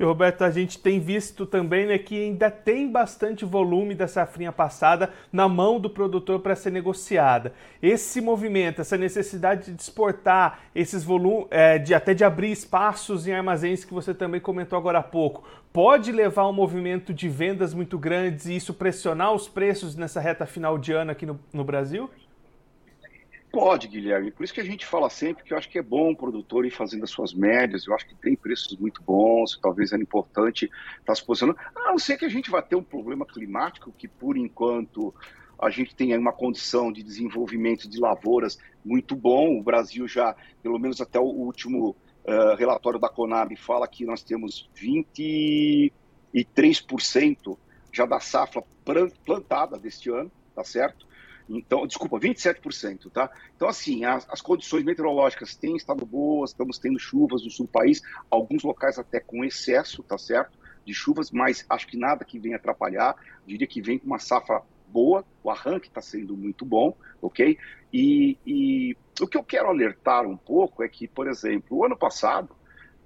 E 0.00 0.02
Roberto, 0.02 0.40
a 0.44 0.50
gente 0.50 0.78
tem 0.78 0.98
visto 0.98 1.44
também 1.44 1.84
né, 1.84 1.98
que 1.98 2.18
ainda 2.18 2.50
tem 2.50 2.90
bastante 2.90 3.44
volume 3.44 3.94
da 3.94 4.08
safrinha 4.08 4.50
passada 4.50 5.12
na 5.30 5.46
mão 5.46 5.78
do 5.78 5.90
produtor 5.90 6.40
para 6.40 6.56
ser 6.56 6.70
negociada. 6.70 7.52
Esse 7.82 8.18
movimento, 8.18 8.80
essa 8.80 8.96
necessidade 8.96 9.70
de 9.70 9.82
exportar 9.82 10.60
esses 10.74 11.04
volumes, 11.04 11.48
é, 11.50 11.76
de 11.76 11.92
até 11.92 12.14
de 12.14 12.24
abrir 12.24 12.50
espaços 12.50 13.28
em 13.28 13.34
armazéns 13.34 13.84
que 13.84 13.92
você 13.92 14.14
também 14.14 14.40
comentou 14.40 14.78
agora 14.78 15.00
há 15.00 15.02
pouco, 15.02 15.46
pode 15.70 16.10
levar 16.12 16.42
a 16.42 16.48
um 16.48 16.54
movimento 16.54 17.12
de 17.12 17.28
vendas 17.28 17.74
muito 17.74 17.98
grandes 17.98 18.46
e 18.46 18.56
isso 18.56 18.72
pressionar 18.72 19.34
os 19.34 19.48
preços 19.48 19.96
nessa 19.96 20.18
reta 20.18 20.46
final 20.46 20.78
de 20.78 20.92
ano 20.92 21.10
aqui 21.10 21.26
no, 21.26 21.38
no 21.52 21.62
Brasil? 21.62 22.08
Pode, 23.52 23.88
Guilherme. 23.88 24.30
Por 24.30 24.44
isso 24.44 24.54
que 24.54 24.60
a 24.60 24.64
gente 24.64 24.86
fala 24.86 25.10
sempre 25.10 25.42
que 25.42 25.52
eu 25.52 25.58
acho 25.58 25.68
que 25.68 25.78
é 25.78 25.82
bom 25.82 26.12
o 26.12 26.16
produtor 26.16 26.64
ir 26.64 26.70
fazendo 26.70 27.02
as 27.02 27.10
suas 27.10 27.34
médias. 27.34 27.84
Eu 27.84 27.92
acho 27.94 28.06
que 28.06 28.14
tem 28.14 28.36
preços 28.36 28.78
muito 28.78 29.02
bons, 29.02 29.58
talvez 29.60 29.92
é 29.92 29.96
importante 29.96 30.70
estar 31.00 31.14
se 31.16 31.24
posicionando. 31.24 31.58
A 31.74 31.90
não 31.90 31.98
ser 31.98 32.16
que 32.16 32.24
a 32.24 32.28
gente 32.28 32.48
vá 32.48 32.62
ter 32.62 32.76
um 32.76 32.82
problema 32.82 33.26
climático, 33.26 33.92
que 33.92 34.06
por 34.06 34.36
enquanto 34.36 35.12
a 35.60 35.68
gente 35.68 35.96
tem 35.96 36.16
uma 36.16 36.32
condição 36.32 36.92
de 36.92 37.02
desenvolvimento 37.02 37.88
de 37.88 37.98
lavouras 37.98 38.56
muito 38.84 39.16
bom. 39.16 39.58
O 39.58 39.62
Brasil 39.62 40.06
já, 40.06 40.36
pelo 40.62 40.78
menos 40.78 41.00
até 41.00 41.18
o 41.18 41.24
último 41.24 41.96
uh, 42.24 42.54
relatório 42.56 43.00
da 43.00 43.08
Conab, 43.08 43.56
fala 43.56 43.88
que 43.88 44.06
nós 44.06 44.22
temos 44.22 44.70
23% 44.74 47.58
já 47.92 48.06
da 48.06 48.20
safra 48.20 48.62
plantada 49.24 49.76
deste 49.76 50.08
ano, 50.08 50.30
tá 50.54 50.62
certo? 50.62 51.09
Então, 51.50 51.84
desculpa, 51.84 52.18
27%, 52.18 53.10
tá? 53.10 53.28
Então, 53.56 53.68
assim, 53.68 54.04
as, 54.04 54.24
as, 54.30 54.40
condições 54.40 54.84
meteorológicas 54.84 55.56
têm 55.56 55.76
estado 55.76 56.06
boas, 56.06 56.50
estamos 56.50 56.78
tendo 56.78 56.98
chuvas 56.98 57.42
no 57.42 57.50
sul 57.50 57.66
do 57.66 57.72
país, 57.72 58.00
alguns 58.30 58.62
locais 58.62 58.98
até 58.98 59.18
com 59.18 59.44
excesso, 59.44 60.02
tá 60.04 60.16
certo? 60.16 60.56
De 60.84 60.94
chuvas, 60.94 61.32
mas 61.32 61.66
acho 61.68 61.88
que 61.88 61.96
nada 61.96 62.24
que 62.24 62.38
venha 62.38 62.56
atrapalhar. 62.56 63.16
diria 63.44 63.66
que 63.66 63.82
vem 63.82 63.98
com 63.98 64.06
uma 64.06 64.20
safra 64.20 64.62
boa, 64.86 65.24
o 65.42 65.50
arranque 65.50 65.88
está 65.88 66.00
sendo 66.00 66.36
muito 66.36 66.64
bom, 66.64 66.96
ok? 67.20 67.58
E, 67.92 68.38
e 68.46 68.96
o 69.20 69.26
que 69.26 69.36
eu 69.36 69.42
quero 69.42 69.68
alertar 69.68 70.26
um 70.26 70.36
pouco 70.36 70.84
é 70.84 70.88
que, 70.88 71.08
por 71.08 71.26
exemplo, 71.26 71.78
o 71.78 71.84
ano 71.84 71.96
passado, 71.96 72.54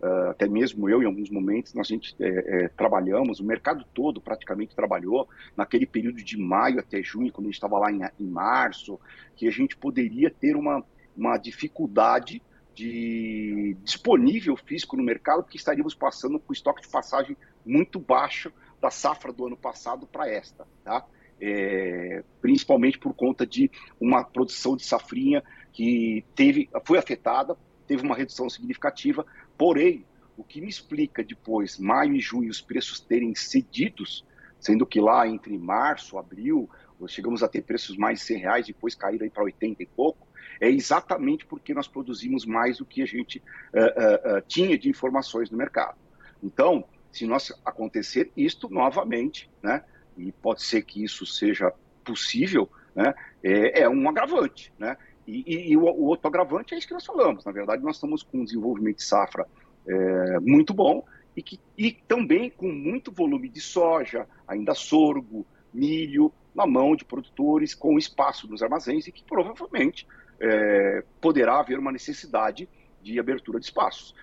Uh, 0.01 0.31
até 0.31 0.47
mesmo 0.47 0.89
eu, 0.89 1.03
em 1.03 1.07
alguns 1.07 1.31
momentos, 1.31 1.73
nós 1.73 1.87
a 1.87 1.95
gente 1.95 2.15
é, 2.21 2.65
é, 2.65 2.69
trabalhamos, 2.69 3.41
o 3.41 3.45
mercado 3.45 3.85
todo 3.95 4.21
praticamente 4.21 4.75
trabalhou 4.75 5.29
naquele 5.57 5.87
período 5.87 6.23
de 6.23 6.37
maio 6.37 6.79
até 6.79 7.03
junho, 7.03 7.33
quando 7.33 7.47
a 7.47 7.49
gente 7.49 7.55
estava 7.55 7.79
lá 7.79 7.91
em, 7.91 8.01
em, 8.21 8.27
março, 8.27 9.01
que 9.35 9.49
a 9.49 9.51
gente 9.51 9.77
poderia 9.77 10.31
ter 10.31 10.57
uma, 10.57 10.85
uma 11.17 11.39
dificuldade 11.39 12.43
de 12.75 13.77
disponível 13.83 14.57
físico 14.57 14.97
no 14.97 15.03
mercado, 15.03 15.43
porque 15.43 15.57
estaríamos 15.57 15.95
passando 15.95 16.39
com 16.39 16.53
estoque 16.53 16.83
de 16.83 16.89
passagem 16.89 17.37
muito 17.65 17.99
baixo 17.99 18.53
da 18.81 18.91
safra 18.91 19.33
do 19.33 19.47
ano 19.47 19.57
passado 19.57 20.07
para 20.07 20.29
esta, 20.29 20.67
tá? 20.83 21.07
É, 21.41 22.23
principalmente 22.41 22.99
por 22.99 23.15
conta 23.15 23.47
de 23.47 23.71
uma 24.01 24.23
produção 24.23 24.77
de 24.77 24.85
safrinha 24.85 25.43
que 25.73 26.25
teve, 26.35 26.69
foi 26.85 26.99
afetada, 26.99 27.57
teve 27.87 28.03
uma 28.03 28.15
redução 28.15 28.49
significativa, 28.49 29.27
Porém, 29.57 30.05
o 30.37 30.43
que 30.43 30.61
me 30.61 30.69
explica 30.69 31.23
depois, 31.23 31.79
maio 31.79 32.15
e 32.15 32.21
junho, 32.21 32.51
os 32.51 32.61
preços 32.61 33.01
terem 33.01 33.35
cedidos, 33.35 34.25
sendo 34.59 34.87
que 34.87 35.01
lá 35.01 35.27
entre 35.29 35.57
março, 35.57 36.19
abril, 36.19 36.69
chegamos 37.07 37.43
a 37.43 37.49
ter 37.49 37.63
preços 37.63 37.97
mais 37.97 38.21
de 38.21 38.25
100 38.27 38.39
reais, 38.39 38.67
depois 38.67 38.95
caíram 38.95 39.29
para 39.29 39.45
80 39.45 39.83
e 39.83 39.87
pouco, 39.87 40.27
é 40.61 40.69
exatamente 40.69 41.45
porque 41.45 41.75
nós 41.75 41.89
produzimos 41.89 42.47
mais 42.47 42.79
do 42.79 42.87
que 42.87 43.03
a 43.03 43.07
gente 43.07 43.39
uh, 43.39 44.33
uh, 44.33 44.39
uh, 44.39 44.43
tinha 44.47 44.79
de 44.79 44.89
informações 44.89 45.51
no 45.51 45.59
mercado. 45.59 45.99
Então, 46.43 46.85
se 47.13 47.27
nós 47.27 47.53
acontecer 47.65 48.31
isto 48.37 48.69
novamente, 48.69 49.51
né, 49.63 49.85
e 50.17 50.33
pode 50.33 50.63
ser 50.63 50.83
que 50.83 51.03
isso 51.03 51.27
seja 51.27 51.73
possível, 52.05 52.71
né, 52.95 53.15
é, 53.43 53.83
é 53.83 53.89
um 53.89 54.09
agravante, 54.09 54.73
né? 54.79 54.97
E, 55.27 55.45
e, 55.47 55.73
e 55.73 55.77
o, 55.77 55.83
o, 55.83 56.05
outro 56.05 56.29
agravante 56.29 56.75
é 56.75 56.79
isso 56.79 56.87
que 56.87 56.95
nós 56.95 57.05
falamos. 57.05 57.45
Na 57.45 57.53
verdade, 57.53 57.83
nós 57.83 57.97
estamos 57.97 58.23
com 58.23 58.39
um 58.39 58.45
desenvolvimento 58.45 58.97
de 58.97 59.05
safra 59.05 59.47
é, 59.87 60.41
muito 60.41 60.73
bom 60.75 61.05
e, 61.37 61.43
que, 61.43 61.59
e 61.77 61.93
também 61.93 62.51
com 62.51 62.69
muito 62.69 63.11
volume 63.13 63.49
de 63.49 63.61
soja, 63.61 64.27
ainda 64.47 64.75
sorgo, 64.75 65.47
milho, 65.73 66.33
na 66.55 66.67
mão 66.67 66.95
de 66.95 67.05
produtores 67.05 67.75
com 67.75 67.99
espaço 67.99 68.49
nos 68.49 68.63
armazéns 68.63 69.07
e 69.07 69.13
que 69.13 69.25
provavelmente 69.25 70.07
é, 70.41 71.03
poderá 71.21 71.59
haver 71.59 71.79
uma 71.79 71.91
necessidade 71.91 72.69
de 73.03 73.19
abertura 73.19 73.59
de 73.59 73.67
espaços. 73.67 74.15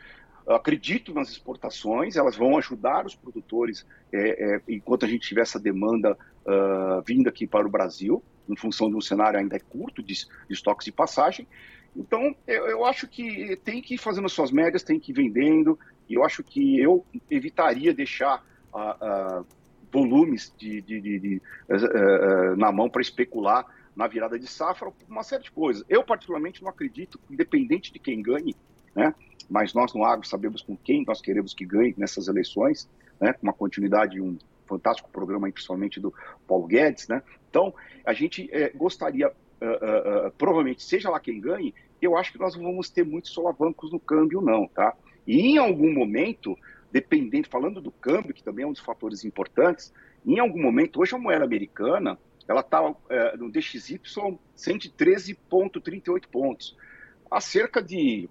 acredito 0.48 1.14
nas 1.14 1.30
exportações, 1.30 2.16
elas 2.16 2.36
vão 2.36 2.58
ajudar 2.58 3.06
os 3.06 3.16
produtores 3.16 3.86
é, 4.14 4.56
é, 4.56 4.62
enquanto 4.68 5.06
a 5.06 5.08
gente 5.08 5.28
tiver 5.28 5.42
essa 5.42 5.60
demanda 5.60 6.18
uh, 6.46 7.02
vindo 7.06 7.28
aqui 7.28 7.46
para 7.46 7.68
o 7.68 7.70
Brasil 7.70 8.24
em 8.50 8.56
função 8.56 8.90
de 8.90 8.96
um 8.96 9.02
cenário 9.02 9.40
ainda 9.40 9.60
curto 9.60 10.02
de, 10.02 10.14
de 10.14 10.28
estoques 10.50 10.86
de 10.86 10.92
passagem. 10.92 11.48
Então, 11.96 12.36
eu, 12.48 12.68
eu, 12.68 12.86
acho 12.86 13.08
que 13.08 13.56
tem 13.64 13.82
que 13.82 13.96
ir 13.96 13.98
fazendo 13.98 14.26
as 14.26 14.32
suas 14.32 14.52
médias, 14.52 14.84
tem 14.84 15.00
que 15.00 15.12
ir 15.12 15.16
vendendo, 15.16 15.78
e 16.08 16.14
eu 16.14 16.24
acho 16.24 16.44
que 16.44 16.80
eu 16.80 17.06
evitaria 17.30 17.94
deixar 17.94 18.46
uh, 18.74 19.42
uh, 19.42 19.46
volumes 19.92 20.54
de, 20.58 20.82
de, 20.82 21.02
de, 21.02 21.42
uh, 21.70 22.56
na 22.56 22.72
mão 22.72 22.90
para 22.90 23.02
especular 23.02 23.66
na 23.96 24.08
virada 24.08 24.40
de 24.40 24.48
safra, 24.48 24.92
uma 25.08 25.24
série 25.24 25.44
de 25.44 25.52
coisas. 25.52 25.84
Eu, 25.90 26.04
particularmente, 26.04 26.64
não 26.64 26.70
acredito, 26.70 27.20
independente 27.30 27.92
de 27.92 28.00
quem 28.00 28.22
ganhe, 28.22 28.56
né? 28.96 29.14
mas 29.50 29.74
nós 29.74 29.94
no 29.94 30.06
agro 30.06 30.26
sabemos 30.26 30.62
com 30.62 30.78
quem 30.78 31.04
nós 31.06 31.22
queremos 31.22 31.54
que 31.54 31.66
ganhe 31.66 31.94
nessas 31.98 32.30
eleições, 32.30 32.90
né? 33.20 33.34
com 33.34 33.44
uma 33.44 33.54
continuidade, 33.54 34.22
um 34.22 34.38
fantástico 34.72 35.10
programa, 35.10 35.52
principalmente 35.52 36.00
do 36.00 36.14
Paulo 36.48 36.66
Guedes, 36.66 37.08
né? 37.08 37.22
Então, 37.50 37.74
a 38.06 38.14
gente 38.14 38.50
é, 38.54 38.70
gostaria, 38.70 39.28
uh, 39.28 40.28
uh, 40.28 40.32
provavelmente, 40.38 40.84
seja 40.84 41.10
lá 41.10 41.20
quem 41.20 41.42
ganhe, 41.42 41.74
eu 42.02 42.18
acho 42.18 42.32
que 42.32 42.40
nós 42.40 42.56
não 42.56 42.64
vamos 42.64 42.90
ter 42.90 43.06
muitos 43.06 43.32
solavancos 43.32 43.92
no 43.92 44.00
câmbio, 44.00 44.40
não, 44.40 44.68
tá? 44.68 44.96
E 45.28 45.42
em 45.42 45.58
algum 45.58 45.94
momento, 45.94 46.58
dependendo, 46.92 47.50
falando 47.50 47.82
do 47.82 47.92
câmbio, 47.92 48.34
que 48.34 48.44
também 48.44 48.64
é 48.64 48.68
um 48.68 48.72
dos 48.72 48.82
fatores 48.82 49.26
importantes, 49.26 49.94
em 50.26 50.40
algum 50.40 50.62
momento, 50.62 51.02
hoje 51.02 51.14
a 51.14 51.20
moeda 51.20 51.44
americana, 51.44 52.18
ela 52.48 52.62
está 52.62 52.82
no 53.38 53.52
DXY 53.52 54.00
113,38 54.58 56.28
pontos. 56.28 56.78
Há 57.30 57.40
cerca 57.40 57.82
de 57.82 58.30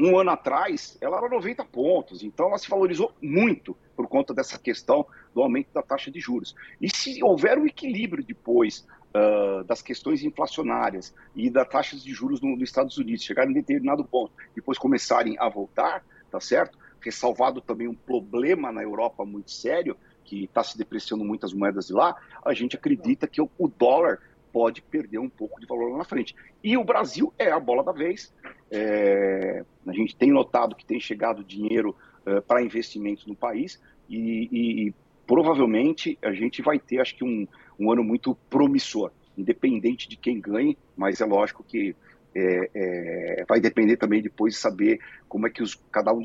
um 0.00 0.18
ano 0.18 0.30
atrás, 0.30 0.98
ela 1.00 1.18
era 1.18 1.28
90 1.28 1.64
pontos, 1.64 2.22
então 2.22 2.48
ela 2.48 2.58
se 2.58 2.68
valorizou 2.68 3.12
muito 3.20 3.76
por 3.94 4.06
conta 4.08 4.34
dessa 4.34 4.58
questão 4.58 5.06
do 5.34 5.42
aumento 5.42 5.72
da 5.72 5.82
taxa 5.82 6.10
de 6.10 6.20
juros. 6.20 6.54
E 6.80 6.94
se 6.94 7.22
houver 7.22 7.58
um 7.58 7.66
equilíbrio 7.66 8.24
depois 8.24 8.86
uh, 9.14 9.64
das 9.64 9.80
questões 9.80 10.22
inflacionárias 10.22 11.14
e 11.34 11.48
das 11.48 11.68
taxas 11.68 12.02
de 12.02 12.12
juros 12.12 12.40
no, 12.40 12.50
nos 12.50 12.68
Estados 12.68 12.98
Unidos 12.98 13.24
chegarem 13.24 13.52
em 13.52 13.54
determinado 13.54 14.04
ponto, 14.04 14.32
depois 14.54 14.78
começarem 14.78 15.36
a 15.38 15.48
voltar, 15.48 16.04
tá 16.30 16.40
certo? 16.40 16.78
Ressalvado 17.00 17.60
também 17.60 17.88
um 17.88 17.94
problema 17.94 18.70
na 18.70 18.82
Europa 18.82 19.24
muito 19.24 19.50
sério, 19.50 19.96
que 20.24 20.44
está 20.44 20.62
se 20.62 20.76
depreciando 20.76 21.24
muitas 21.24 21.52
moedas 21.52 21.86
de 21.86 21.92
lá, 21.92 22.16
a 22.44 22.52
gente 22.52 22.76
acredita 22.76 23.28
que 23.28 23.40
o, 23.40 23.48
o 23.56 23.68
dólar 23.68 24.20
pode 24.56 24.80
perder 24.80 25.18
um 25.18 25.28
pouco 25.28 25.60
de 25.60 25.66
valor 25.66 25.92
lá 25.92 25.98
na 25.98 26.04
frente. 26.04 26.34
E 26.64 26.78
o 26.78 26.82
Brasil 26.82 27.30
é 27.38 27.50
a 27.50 27.60
bola 27.60 27.84
da 27.84 27.92
vez. 27.92 28.32
É, 28.70 29.64
a 29.86 29.92
gente 29.92 30.16
tem 30.16 30.30
notado 30.30 30.74
que 30.74 30.84
tem 30.84 30.98
chegado 30.98 31.44
dinheiro 31.44 31.94
uh, 32.26 32.42
para 32.42 32.62
investimentos 32.62 33.24
no 33.26 33.36
país 33.36 33.80
e, 34.08 34.48
e, 34.50 34.88
e, 34.88 34.94
provavelmente 35.26 36.18
a 36.22 36.32
gente 36.32 36.62
vai 36.62 36.78
ter, 36.78 37.00
acho 37.00 37.14
que, 37.16 37.24
um, 37.24 37.46
um 37.78 37.92
ano 37.92 38.02
muito 38.02 38.34
promissor, 38.50 39.12
independente 39.38 40.08
de 40.08 40.16
quem 40.16 40.40
ganhe, 40.40 40.76
mas 40.96 41.20
é 41.20 41.24
lógico 41.24 41.62
que 41.62 41.94
é, 42.34 42.70
é, 42.74 43.44
vai 43.48 43.60
depender 43.60 43.96
também 43.96 44.20
depois 44.20 44.54
de 44.54 44.60
saber 44.60 45.00
como 45.28 45.46
é 45.46 45.50
que 45.50 45.62
os, 45.62 45.74
cada 45.90 46.12
um, 46.12 46.22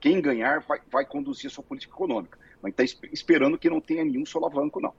quem 0.00 0.20
ganhar 0.20 0.60
vai, 0.60 0.80
vai 0.90 1.04
conduzir 1.04 1.48
a 1.48 1.50
sua 1.50 1.62
política 1.62 1.92
econômica. 1.92 2.38
Mas 2.62 2.72
está 2.72 3.06
esperando 3.12 3.58
que 3.58 3.68
não 3.68 3.80
tenha 3.80 4.04
nenhum 4.04 4.24
solavanco, 4.24 4.80
não. 4.80 4.94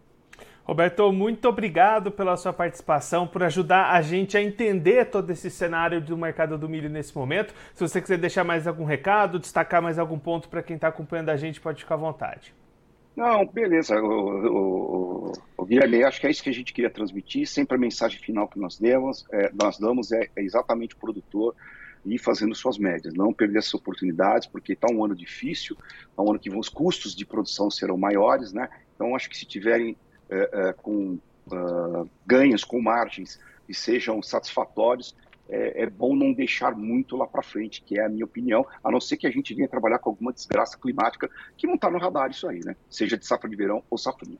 Roberto, 0.63 1.11
muito 1.11 1.47
obrigado 1.49 2.11
pela 2.11 2.37
sua 2.37 2.53
participação, 2.53 3.27
por 3.27 3.43
ajudar 3.43 3.91
a 3.91 4.01
gente 4.01 4.37
a 4.37 4.41
entender 4.41 5.05
todo 5.05 5.29
esse 5.31 5.49
cenário 5.49 5.99
do 5.99 6.15
mercado 6.15 6.57
do 6.57 6.69
milho 6.69 6.89
nesse 6.89 7.15
momento. 7.17 7.53
Se 7.73 7.81
você 7.81 7.99
quiser 7.99 8.17
deixar 8.17 8.43
mais 8.43 8.67
algum 8.67 8.85
recado, 8.85 9.39
destacar 9.39 9.81
mais 9.81 9.97
algum 9.97 10.19
ponto 10.19 10.47
para 10.47 10.61
quem 10.61 10.75
está 10.75 10.87
acompanhando 10.87 11.29
a 11.29 11.35
gente, 11.35 11.59
pode 11.59 11.81
ficar 11.83 11.95
à 11.95 11.97
vontade. 11.97 12.53
Não, 13.15 13.45
beleza. 13.45 13.99
O, 13.99 15.27
o, 15.27 15.31
o, 15.57 15.65
Guilherme, 15.65 16.03
acho 16.03 16.21
que 16.21 16.27
é 16.27 16.31
isso 16.31 16.43
que 16.43 16.49
a 16.49 16.53
gente 16.53 16.73
queria 16.73 16.89
transmitir. 16.89 17.45
Sempre 17.47 17.75
a 17.75 17.79
mensagem 17.79 18.19
final 18.19 18.47
que 18.47 18.59
nós 18.59 18.79
demos, 18.79 19.25
é, 19.31 19.51
nós 19.53 19.77
damos 19.77 20.11
é, 20.11 20.29
é 20.35 20.41
exatamente 20.41 20.95
o 20.95 20.97
produtor 20.97 21.55
ir 22.05 22.17
fazendo 22.17 22.55
suas 22.55 22.77
médias, 22.77 23.13
não 23.13 23.33
perder 23.33 23.59
essas 23.59 23.73
oportunidades, 23.73 24.47
porque 24.47 24.73
está 24.73 24.87
um 24.91 25.03
ano 25.03 25.15
difícil, 25.15 25.77
está 26.09 26.23
um 26.23 26.31
ano 26.31 26.39
que 26.39 26.49
os 26.49 26.69
custos 26.69 27.15
de 27.15 27.25
produção 27.25 27.69
serão 27.69 27.97
maiores, 27.97 28.53
né? 28.53 28.69
Então, 28.95 29.15
acho 29.15 29.29
que 29.29 29.37
se 29.37 29.45
tiverem 29.45 29.95
com 30.81 31.19
uh, 31.51 32.09
ganhos, 32.25 32.63
com 32.63 32.81
margens 32.81 33.39
que 33.65 33.73
sejam 33.73 34.21
satisfatórios, 34.21 35.15
é, 35.49 35.83
é 35.83 35.89
bom 35.89 36.15
não 36.15 36.31
deixar 36.31 36.75
muito 36.75 37.17
lá 37.17 37.27
para 37.27 37.43
frente, 37.43 37.83
que 37.83 37.99
é 37.99 38.05
a 38.05 38.09
minha 38.09 38.25
opinião, 38.25 38.65
a 38.83 38.89
não 38.89 39.01
ser 39.01 39.17
que 39.17 39.27
a 39.27 39.31
gente 39.31 39.53
venha 39.53 39.67
trabalhar 39.67 39.99
com 39.99 40.09
alguma 40.09 40.31
desgraça 40.31 40.77
climática 40.77 41.29
que 41.57 41.67
não 41.67 41.75
está 41.75 41.89
no 41.89 41.99
radar 41.99 42.31
isso 42.31 42.47
aí, 42.47 42.61
né? 42.63 42.75
Seja 42.89 43.17
de 43.17 43.25
safra 43.25 43.49
de 43.49 43.55
verão 43.55 43.83
ou 43.89 43.97
safrinha. 43.97 44.37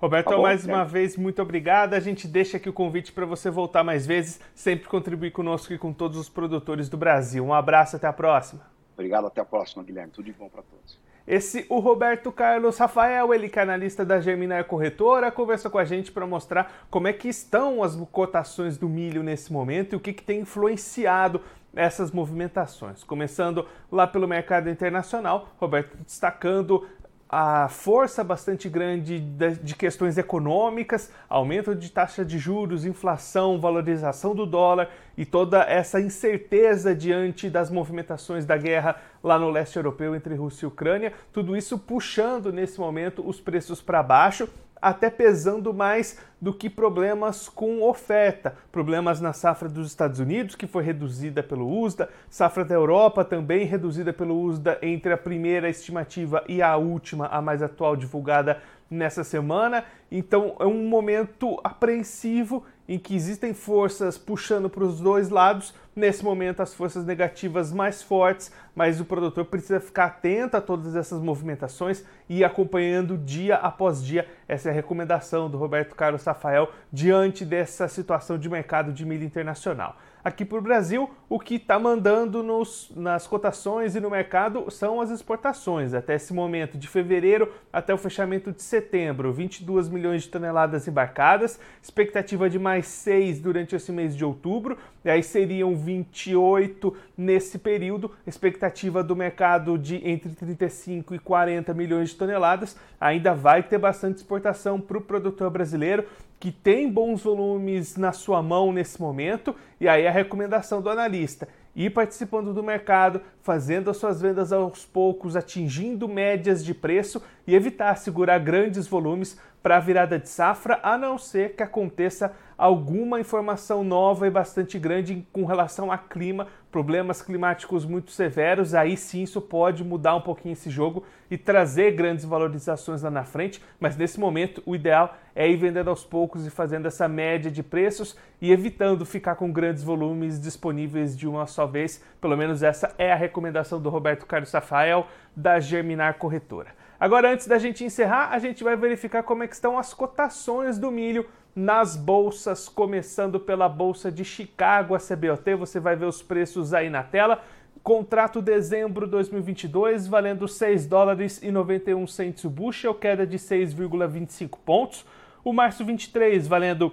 Roberto, 0.00 0.30
tá 0.30 0.36
bom, 0.36 0.42
mais 0.42 0.66
é. 0.66 0.72
uma 0.72 0.82
vez, 0.82 1.14
muito 1.14 1.42
obrigado. 1.42 1.92
A 1.92 2.00
gente 2.00 2.26
deixa 2.26 2.56
aqui 2.56 2.70
o 2.70 2.72
convite 2.72 3.12
para 3.12 3.26
você 3.26 3.50
voltar 3.50 3.84
mais 3.84 4.06
vezes, 4.06 4.40
sempre 4.54 4.88
contribuir 4.88 5.30
conosco 5.30 5.74
e 5.74 5.78
com 5.78 5.92
todos 5.92 6.16
os 6.16 6.28
produtores 6.28 6.88
do 6.88 6.96
Brasil. 6.96 7.44
Um 7.44 7.52
abraço, 7.52 7.96
até 7.96 8.06
a 8.06 8.12
próxima. 8.12 8.66
Obrigado, 8.94 9.26
até 9.26 9.42
a 9.42 9.44
próxima, 9.44 9.82
Guilherme. 9.82 10.10
Tudo 10.10 10.24
de 10.24 10.32
bom 10.32 10.48
para 10.48 10.62
todos. 10.62 10.98
Esse, 11.30 11.64
o 11.68 11.78
Roberto 11.78 12.32
Carlos 12.32 12.76
Rafael, 12.76 13.32
ele 13.32 13.48
canalista 13.48 14.04
da 14.04 14.20
Germinar 14.20 14.64
Corretora, 14.64 15.30
conversa 15.30 15.70
com 15.70 15.78
a 15.78 15.84
gente 15.84 16.10
para 16.10 16.26
mostrar 16.26 16.88
como 16.90 17.06
é 17.06 17.12
que 17.12 17.28
estão 17.28 17.84
as 17.84 17.94
cotações 18.10 18.76
do 18.76 18.88
milho 18.88 19.22
nesse 19.22 19.52
momento 19.52 19.92
e 19.92 19.96
o 19.96 20.00
que, 20.00 20.12
que 20.12 20.24
tem 20.24 20.40
influenciado 20.40 21.40
essas 21.72 22.10
movimentações. 22.10 23.04
Começando 23.04 23.64
lá 23.92 24.08
pelo 24.08 24.26
mercado 24.26 24.68
internacional, 24.68 25.50
Roberto 25.60 25.96
destacando 26.04 26.84
a 27.32 27.68
força 27.68 28.24
bastante 28.24 28.68
grande 28.68 29.20
de 29.20 29.76
questões 29.76 30.18
econômicas, 30.18 31.12
aumento 31.28 31.76
de 31.76 31.88
taxa 31.88 32.24
de 32.24 32.36
juros, 32.40 32.84
inflação, 32.84 33.60
valorização 33.60 34.34
do 34.34 34.44
dólar 34.44 34.90
e 35.16 35.24
toda 35.24 35.62
essa 35.62 36.00
incerteza 36.00 36.92
diante 36.92 37.48
das 37.48 37.70
movimentações 37.70 38.44
da 38.44 38.56
guerra 38.56 38.96
lá 39.22 39.38
no 39.38 39.48
leste 39.48 39.76
europeu 39.76 40.16
entre 40.16 40.34
Rússia 40.34 40.64
e 40.64 40.68
Ucrânia, 40.68 41.12
tudo 41.32 41.56
isso 41.56 41.78
puxando 41.78 42.52
nesse 42.52 42.80
momento 42.80 43.22
os 43.24 43.40
preços 43.40 43.80
para 43.80 44.02
baixo 44.02 44.48
até 44.80 45.10
pesando 45.10 45.74
mais 45.74 46.18
do 46.40 46.54
que 46.54 46.70
problemas 46.70 47.48
com 47.48 47.82
oferta. 47.82 48.56
Problemas 48.72 49.20
na 49.20 49.32
safra 49.32 49.68
dos 49.68 49.88
Estados 49.88 50.18
Unidos, 50.20 50.54
que 50.54 50.66
foi 50.66 50.82
reduzida 50.82 51.42
pelo 51.42 51.68
USDA, 51.68 52.08
safra 52.28 52.64
da 52.64 52.74
Europa 52.74 53.24
também 53.24 53.66
reduzida 53.66 54.12
pelo 54.12 54.40
USDA 54.40 54.78
entre 54.82 55.12
a 55.12 55.18
primeira 55.18 55.68
estimativa 55.68 56.42
e 56.48 56.62
a 56.62 56.76
última, 56.76 57.26
a 57.26 57.42
mais 57.42 57.62
atual 57.62 57.94
divulgada 57.94 58.60
nessa 58.90 59.22
semana. 59.22 59.84
Então 60.10 60.56
é 60.58 60.64
um 60.64 60.88
momento 60.88 61.60
apreensivo 61.62 62.64
em 62.90 62.98
que 62.98 63.14
existem 63.14 63.54
forças 63.54 64.18
puxando 64.18 64.68
para 64.68 64.82
os 64.82 65.00
dois 65.00 65.28
lados. 65.28 65.72
Nesse 65.94 66.24
momento, 66.24 66.60
as 66.60 66.74
forças 66.74 67.06
negativas 67.06 67.72
mais 67.72 68.02
fortes, 68.02 68.52
mas 68.74 69.00
o 69.00 69.04
produtor 69.04 69.44
precisa 69.44 69.78
ficar 69.78 70.06
atento 70.06 70.56
a 70.56 70.60
todas 70.60 70.96
essas 70.96 71.22
movimentações 71.22 72.04
e 72.28 72.38
ir 72.38 72.44
acompanhando 72.44 73.16
dia 73.16 73.54
após 73.54 74.02
dia. 74.02 74.26
Essa 74.48 74.70
é 74.70 74.72
a 74.72 74.74
recomendação 74.74 75.48
do 75.48 75.56
Roberto 75.56 75.94
Carlos 75.94 76.24
Rafael 76.24 76.68
diante 76.92 77.44
dessa 77.44 77.86
situação 77.86 78.36
de 78.36 78.48
mercado 78.48 78.92
de 78.92 79.06
milho 79.06 79.24
internacional. 79.24 79.96
Aqui 80.22 80.44
para 80.44 80.58
o 80.58 80.60
Brasil, 80.62 81.08
o 81.30 81.38
que 81.38 81.54
está 81.54 81.78
mandando 81.78 82.42
nos, 82.42 82.92
nas 82.94 83.26
cotações 83.26 83.96
e 83.96 84.00
no 84.00 84.10
mercado 84.10 84.70
são 84.70 85.00
as 85.00 85.10
exportações. 85.10 85.94
Até 85.94 86.16
esse 86.16 86.34
momento, 86.34 86.76
de 86.76 86.86
fevereiro 86.86 87.50
até 87.72 87.94
o 87.94 87.98
fechamento 87.98 88.52
de 88.52 88.62
setembro, 88.62 89.32
22 89.32 89.88
milhões 89.88 90.24
de 90.24 90.28
toneladas 90.28 90.86
embarcadas, 90.86 91.58
expectativa 91.82 92.50
de 92.50 92.58
mais 92.58 92.86
6 92.86 93.40
durante 93.40 93.74
esse 93.74 93.90
mês 93.90 94.14
de 94.14 94.22
outubro, 94.22 94.76
e 95.02 95.08
aí 95.08 95.22
seriam 95.22 95.74
28 95.74 96.94
nesse 97.16 97.58
período, 97.58 98.10
expectativa 98.26 99.02
do 99.02 99.16
mercado 99.16 99.78
de 99.78 100.06
entre 100.06 100.34
35 100.34 101.14
e 101.14 101.18
40 101.18 101.72
milhões 101.72 102.10
de 102.10 102.16
toneladas. 102.16 102.76
Ainda 103.00 103.34
vai 103.34 103.62
ter 103.62 103.78
bastante 103.78 104.18
exportação 104.18 104.78
para 104.78 104.98
o 104.98 105.00
produtor 105.00 105.48
brasileiro, 105.48 106.04
que 106.40 106.50
tem 106.50 106.90
bons 106.90 107.22
volumes 107.22 107.96
na 107.96 108.12
sua 108.12 108.42
mão 108.42 108.72
nesse 108.72 108.98
momento, 108.98 109.54
e 109.78 109.86
aí 109.86 110.06
a 110.06 110.10
recomendação 110.10 110.80
do 110.80 110.88
analista: 110.88 111.46
ir 111.76 111.90
participando 111.90 112.54
do 112.54 112.62
mercado, 112.62 113.20
fazendo 113.42 113.90
as 113.90 113.98
suas 113.98 114.22
vendas 114.22 114.50
aos 114.50 114.86
poucos, 114.86 115.36
atingindo 115.36 116.08
médias 116.08 116.64
de 116.64 116.72
preço 116.72 117.22
e 117.46 117.54
evitar 117.54 117.94
segurar 117.96 118.38
grandes 118.38 118.86
volumes 118.86 119.38
para 119.62 119.76
a 119.76 119.80
virada 119.80 120.18
de 120.18 120.28
safra, 120.28 120.80
a 120.82 120.96
não 120.96 121.18
ser 121.18 121.54
que 121.54 121.62
aconteça 121.62 122.32
alguma 122.56 123.18
informação 123.18 123.82
nova 123.82 124.26
e 124.26 124.30
bastante 124.30 124.78
grande 124.78 125.26
com 125.32 125.46
relação 125.46 125.90
a 125.90 125.96
clima, 125.96 126.46
problemas 126.70 127.22
climáticos 127.22 127.86
muito 127.86 128.10
severos, 128.10 128.74
aí 128.74 128.98
sim 128.98 129.22
isso 129.22 129.40
pode 129.40 129.82
mudar 129.82 130.14
um 130.14 130.20
pouquinho 130.20 130.52
esse 130.52 130.68
jogo 130.68 131.02
e 131.30 131.38
trazer 131.38 131.92
grandes 131.92 132.24
valorizações 132.24 133.02
lá 133.02 133.10
na 133.10 133.24
frente, 133.24 133.62
mas 133.80 133.96
nesse 133.96 134.20
momento 134.20 134.62
o 134.66 134.74
ideal 134.74 135.16
é 135.34 135.48
ir 135.48 135.56
vendendo 135.56 135.88
aos 135.88 136.04
poucos 136.04 136.46
e 136.46 136.50
fazendo 136.50 136.86
essa 136.86 137.08
média 137.08 137.50
de 137.50 137.62
preços 137.62 138.14
e 138.42 138.52
evitando 138.52 139.06
ficar 139.06 139.36
com 139.36 139.50
grandes 139.50 139.82
volumes 139.82 140.38
disponíveis 140.38 141.16
de 141.16 141.26
uma 141.26 141.46
só 141.46 141.66
vez. 141.66 142.04
Pelo 142.20 142.36
menos 142.36 142.62
essa 142.62 142.94
é 142.98 143.10
a 143.10 143.16
recomendação 143.16 143.80
do 143.80 143.88
Roberto 143.88 144.26
Carlos 144.26 144.52
Rafael 144.52 145.06
da 145.34 145.58
Germinar 145.60 146.18
Corretora. 146.18 146.79
Agora, 147.00 147.32
antes 147.32 147.46
da 147.46 147.56
gente 147.56 147.82
encerrar, 147.82 148.28
a 148.30 148.38
gente 148.38 148.62
vai 148.62 148.76
verificar 148.76 149.22
como 149.22 149.42
é 149.42 149.48
que 149.48 149.54
estão 149.54 149.78
as 149.78 149.94
cotações 149.94 150.78
do 150.78 150.90
milho 150.90 151.26
nas 151.56 151.96
bolsas, 151.96 152.68
começando 152.68 153.40
pela 153.40 153.70
bolsa 153.70 154.12
de 154.12 154.22
Chicago, 154.22 154.94
a 154.94 154.98
CBOT. 154.98 155.54
Você 155.54 155.80
vai 155.80 155.96
ver 155.96 156.04
os 156.04 156.22
preços 156.22 156.74
aí 156.74 156.90
na 156.90 157.02
tela. 157.02 157.42
Contrato 157.82 158.42
dezembro 158.42 159.06
2022 159.06 160.06
valendo 160.06 160.46
6 160.46 160.86
dólares 160.86 161.40
e 161.42 161.50
91 161.50 162.06
centos 162.06 162.44
o 162.44 162.50
bushel, 162.50 162.94
queda 162.94 163.26
de 163.26 163.38
6,25 163.38 164.58
pontos. 164.62 165.06
O 165.42 165.54
março 165.54 165.82
23 165.82 166.46
valendo 166.46 166.92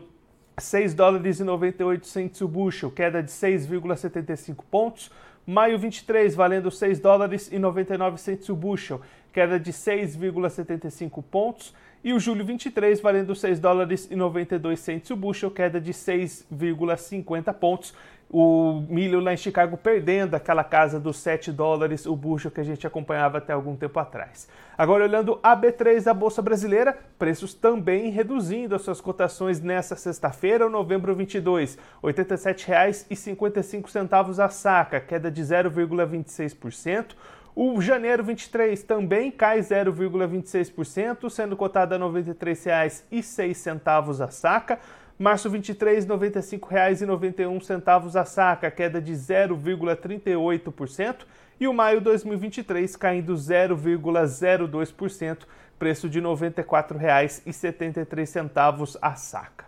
6 0.58 0.94
dólares 0.94 1.42
e 1.42 1.44
98 1.44 2.08
centos 2.08 2.40
o 2.40 2.48
bushel, 2.48 2.90
queda 2.90 3.22
de 3.22 3.30
6,75 3.30 4.64
pontos. 4.72 5.12
Maio 5.50 5.80
23 5.80 6.36
valendo 6.36 6.70
6 6.70 7.00
dólares 7.00 7.50
e 7.50 7.58
99 7.58 8.18
centos 8.18 8.50
o 8.50 8.56
bushel, 8.56 9.00
queda 9.32 9.58
de 9.58 9.72
6,75 9.72 11.24
pontos. 11.24 11.74
E 12.04 12.12
o 12.12 12.20
julho 12.20 12.44
23 12.44 13.00
valendo 13.00 13.34
6 13.34 13.58
dólares 13.58 14.10
e 14.12 14.16
92 14.16 14.78
centos 14.78 15.10
o 15.10 15.16
bushel, 15.16 15.50
queda 15.50 15.80
de 15.80 15.94
6,50 15.94 17.54
pontos 17.54 17.94
o 18.30 18.84
milho 18.90 19.22
lá 19.22 19.34
em 19.34 19.38
Chicago 19.38 19.78
perdendo 19.78 20.36
aquela 20.36 20.64
casa 20.64 21.00
dos 21.00 21.18
7 21.18 21.52
dólares 21.52 22.06
o 22.06 22.16
bushel 22.16 22.52
que 22.52 22.60
a 22.60 22.64
gente 22.64 22.86
acompanhava 22.86 23.38
até 23.38 23.54
algum 23.54 23.76
tempo 23.76 23.98
atrás. 24.00 24.48
Agora 24.78 25.06
olhando 25.06 25.40
a 25.42 25.56
B3 25.56 26.04
da 26.04 26.14
Bolsa 26.14 26.42
Brasileira, 26.42 26.98
preços 27.18 27.54
também 27.54 28.10
reduzindo 28.10 28.76
as 28.76 28.82
suas 28.82 29.00
cotações 29.00 29.62
nesta 29.62 29.96
sexta-feira, 29.96 30.68
novembro 30.70 31.16
22, 31.16 31.78
R$ 32.04 32.14
87,55 32.14 34.44
a 34.44 34.50
saca, 34.50 35.00
queda 35.00 35.32
de 35.32 35.42
0,26%. 35.42 37.16
O 37.56 37.82
janeiro 37.82 38.24
23 38.24 38.84
também 38.84 39.32
cai 39.32 39.62
0,26%, 39.62 41.28
sendo 41.28 41.58
cotado 41.58 41.96
a 41.96 41.98
R$ 41.98 42.04
93,06 42.04 44.24
a 44.24 44.30
saca. 44.30 44.78
Março 45.20 45.50
23, 45.50 46.06
R$ 46.06 46.16
95,91 46.16 48.16
a 48.16 48.24
saca, 48.24 48.70
queda 48.70 49.02
de 49.02 49.14
0,38%. 49.14 51.26
E 51.60 51.68
o 51.68 51.74
maio 51.74 52.00
2023 52.00 52.96
caindo 52.96 53.34
0,02%, 53.34 55.40
preço 55.80 56.08
de 56.08 56.20
R$ 56.20 56.26
94,73 56.28 58.96
a 59.02 59.16
saca. 59.16 59.66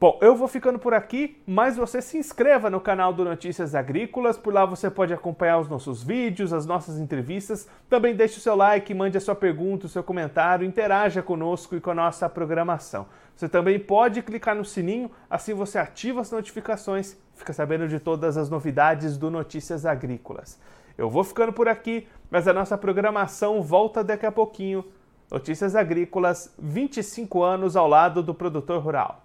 Bom, 0.00 0.16
eu 0.22 0.36
vou 0.36 0.46
ficando 0.46 0.78
por 0.78 0.94
aqui, 0.94 1.42
mas 1.44 1.76
você 1.76 2.00
se 2.00 2.16
inscreva 2.16 2.70
no 2.70 2.80
canal 2.80 3.12
do 3.12 3.24
Notícias 3.24 3.74
Agrícolas, 3.74 4.38
por 4.38 4.54
lá 4.54 4.64
você 4.64 4.88
pode 4.88 5.12
acompanhar 5.12 5.58
os 5.58 5.68
nossos 5.68 6.04
vídeos, 6.04 6.52
as 6.52 6.64
nossas 6.64 7.00
entrevistas. 7.00 7.68
Também 7.88 8.14
deixe 8.14 8.38
o 8.38 8.40
seu 8.40 8.54
like, 8.54 8.94
mande 8.94 9.18
a 9.18 9.20
sua 9.20 9.34
pergunta, 9.34 9.86
o 9.86 9.88
seu 9.88 10.04
comentário, 10.04 10.64
interaja 10.64 11.20
conosco 11.20 11.74
e 11.74 11.80
com 11.80 11.90
a 11.90 11.96
nossa 11.96 12.28
programação. 12.28 13.06
Você 13.34 13.48
também 13.48 13.76
pode 13.76 14.22
clicar 14.22 14.54
no 14.54 14.64
sininho, 14.64 15.10
assim 15.28 15.52
você 15.52 15.78
ativa 15.80 16.20
as 16.20 16.30
notificações, 16.30 17.16
fica 17.34 17.52
sabendo 17.52 17.88
de 17.88 17.98
todas 17.98 18.36
as 18.36 18.48
novidades 18.48 19.16
do 19.16 19.32
Notícias 19.32 19.84
Agrícolas. 19.84 20.60
Eu 20.96 21.10
vou 21.10 21.24
ficando 21.24 21.52
por 21.52 21.66
aqui, 21.66 22.06
mas 22.30 22.46
a 22.46 22.52
nossa 22.52 22.78
programação 22.78 23.62
volta 23.62 24.04
daqui 24.04 24.26
a 24.26 24.30
pouquinho. 24.30 24.84
Notícias 25.28 25.74
Agrícolas, 25.74 26.54
25 26.56 27.42
anos 27.42 27.74
ao 27.74 27.88
lado 27.88 28.22
do 28.22 28.32
produtor 28.32 28.80
rural. 28.80 29.24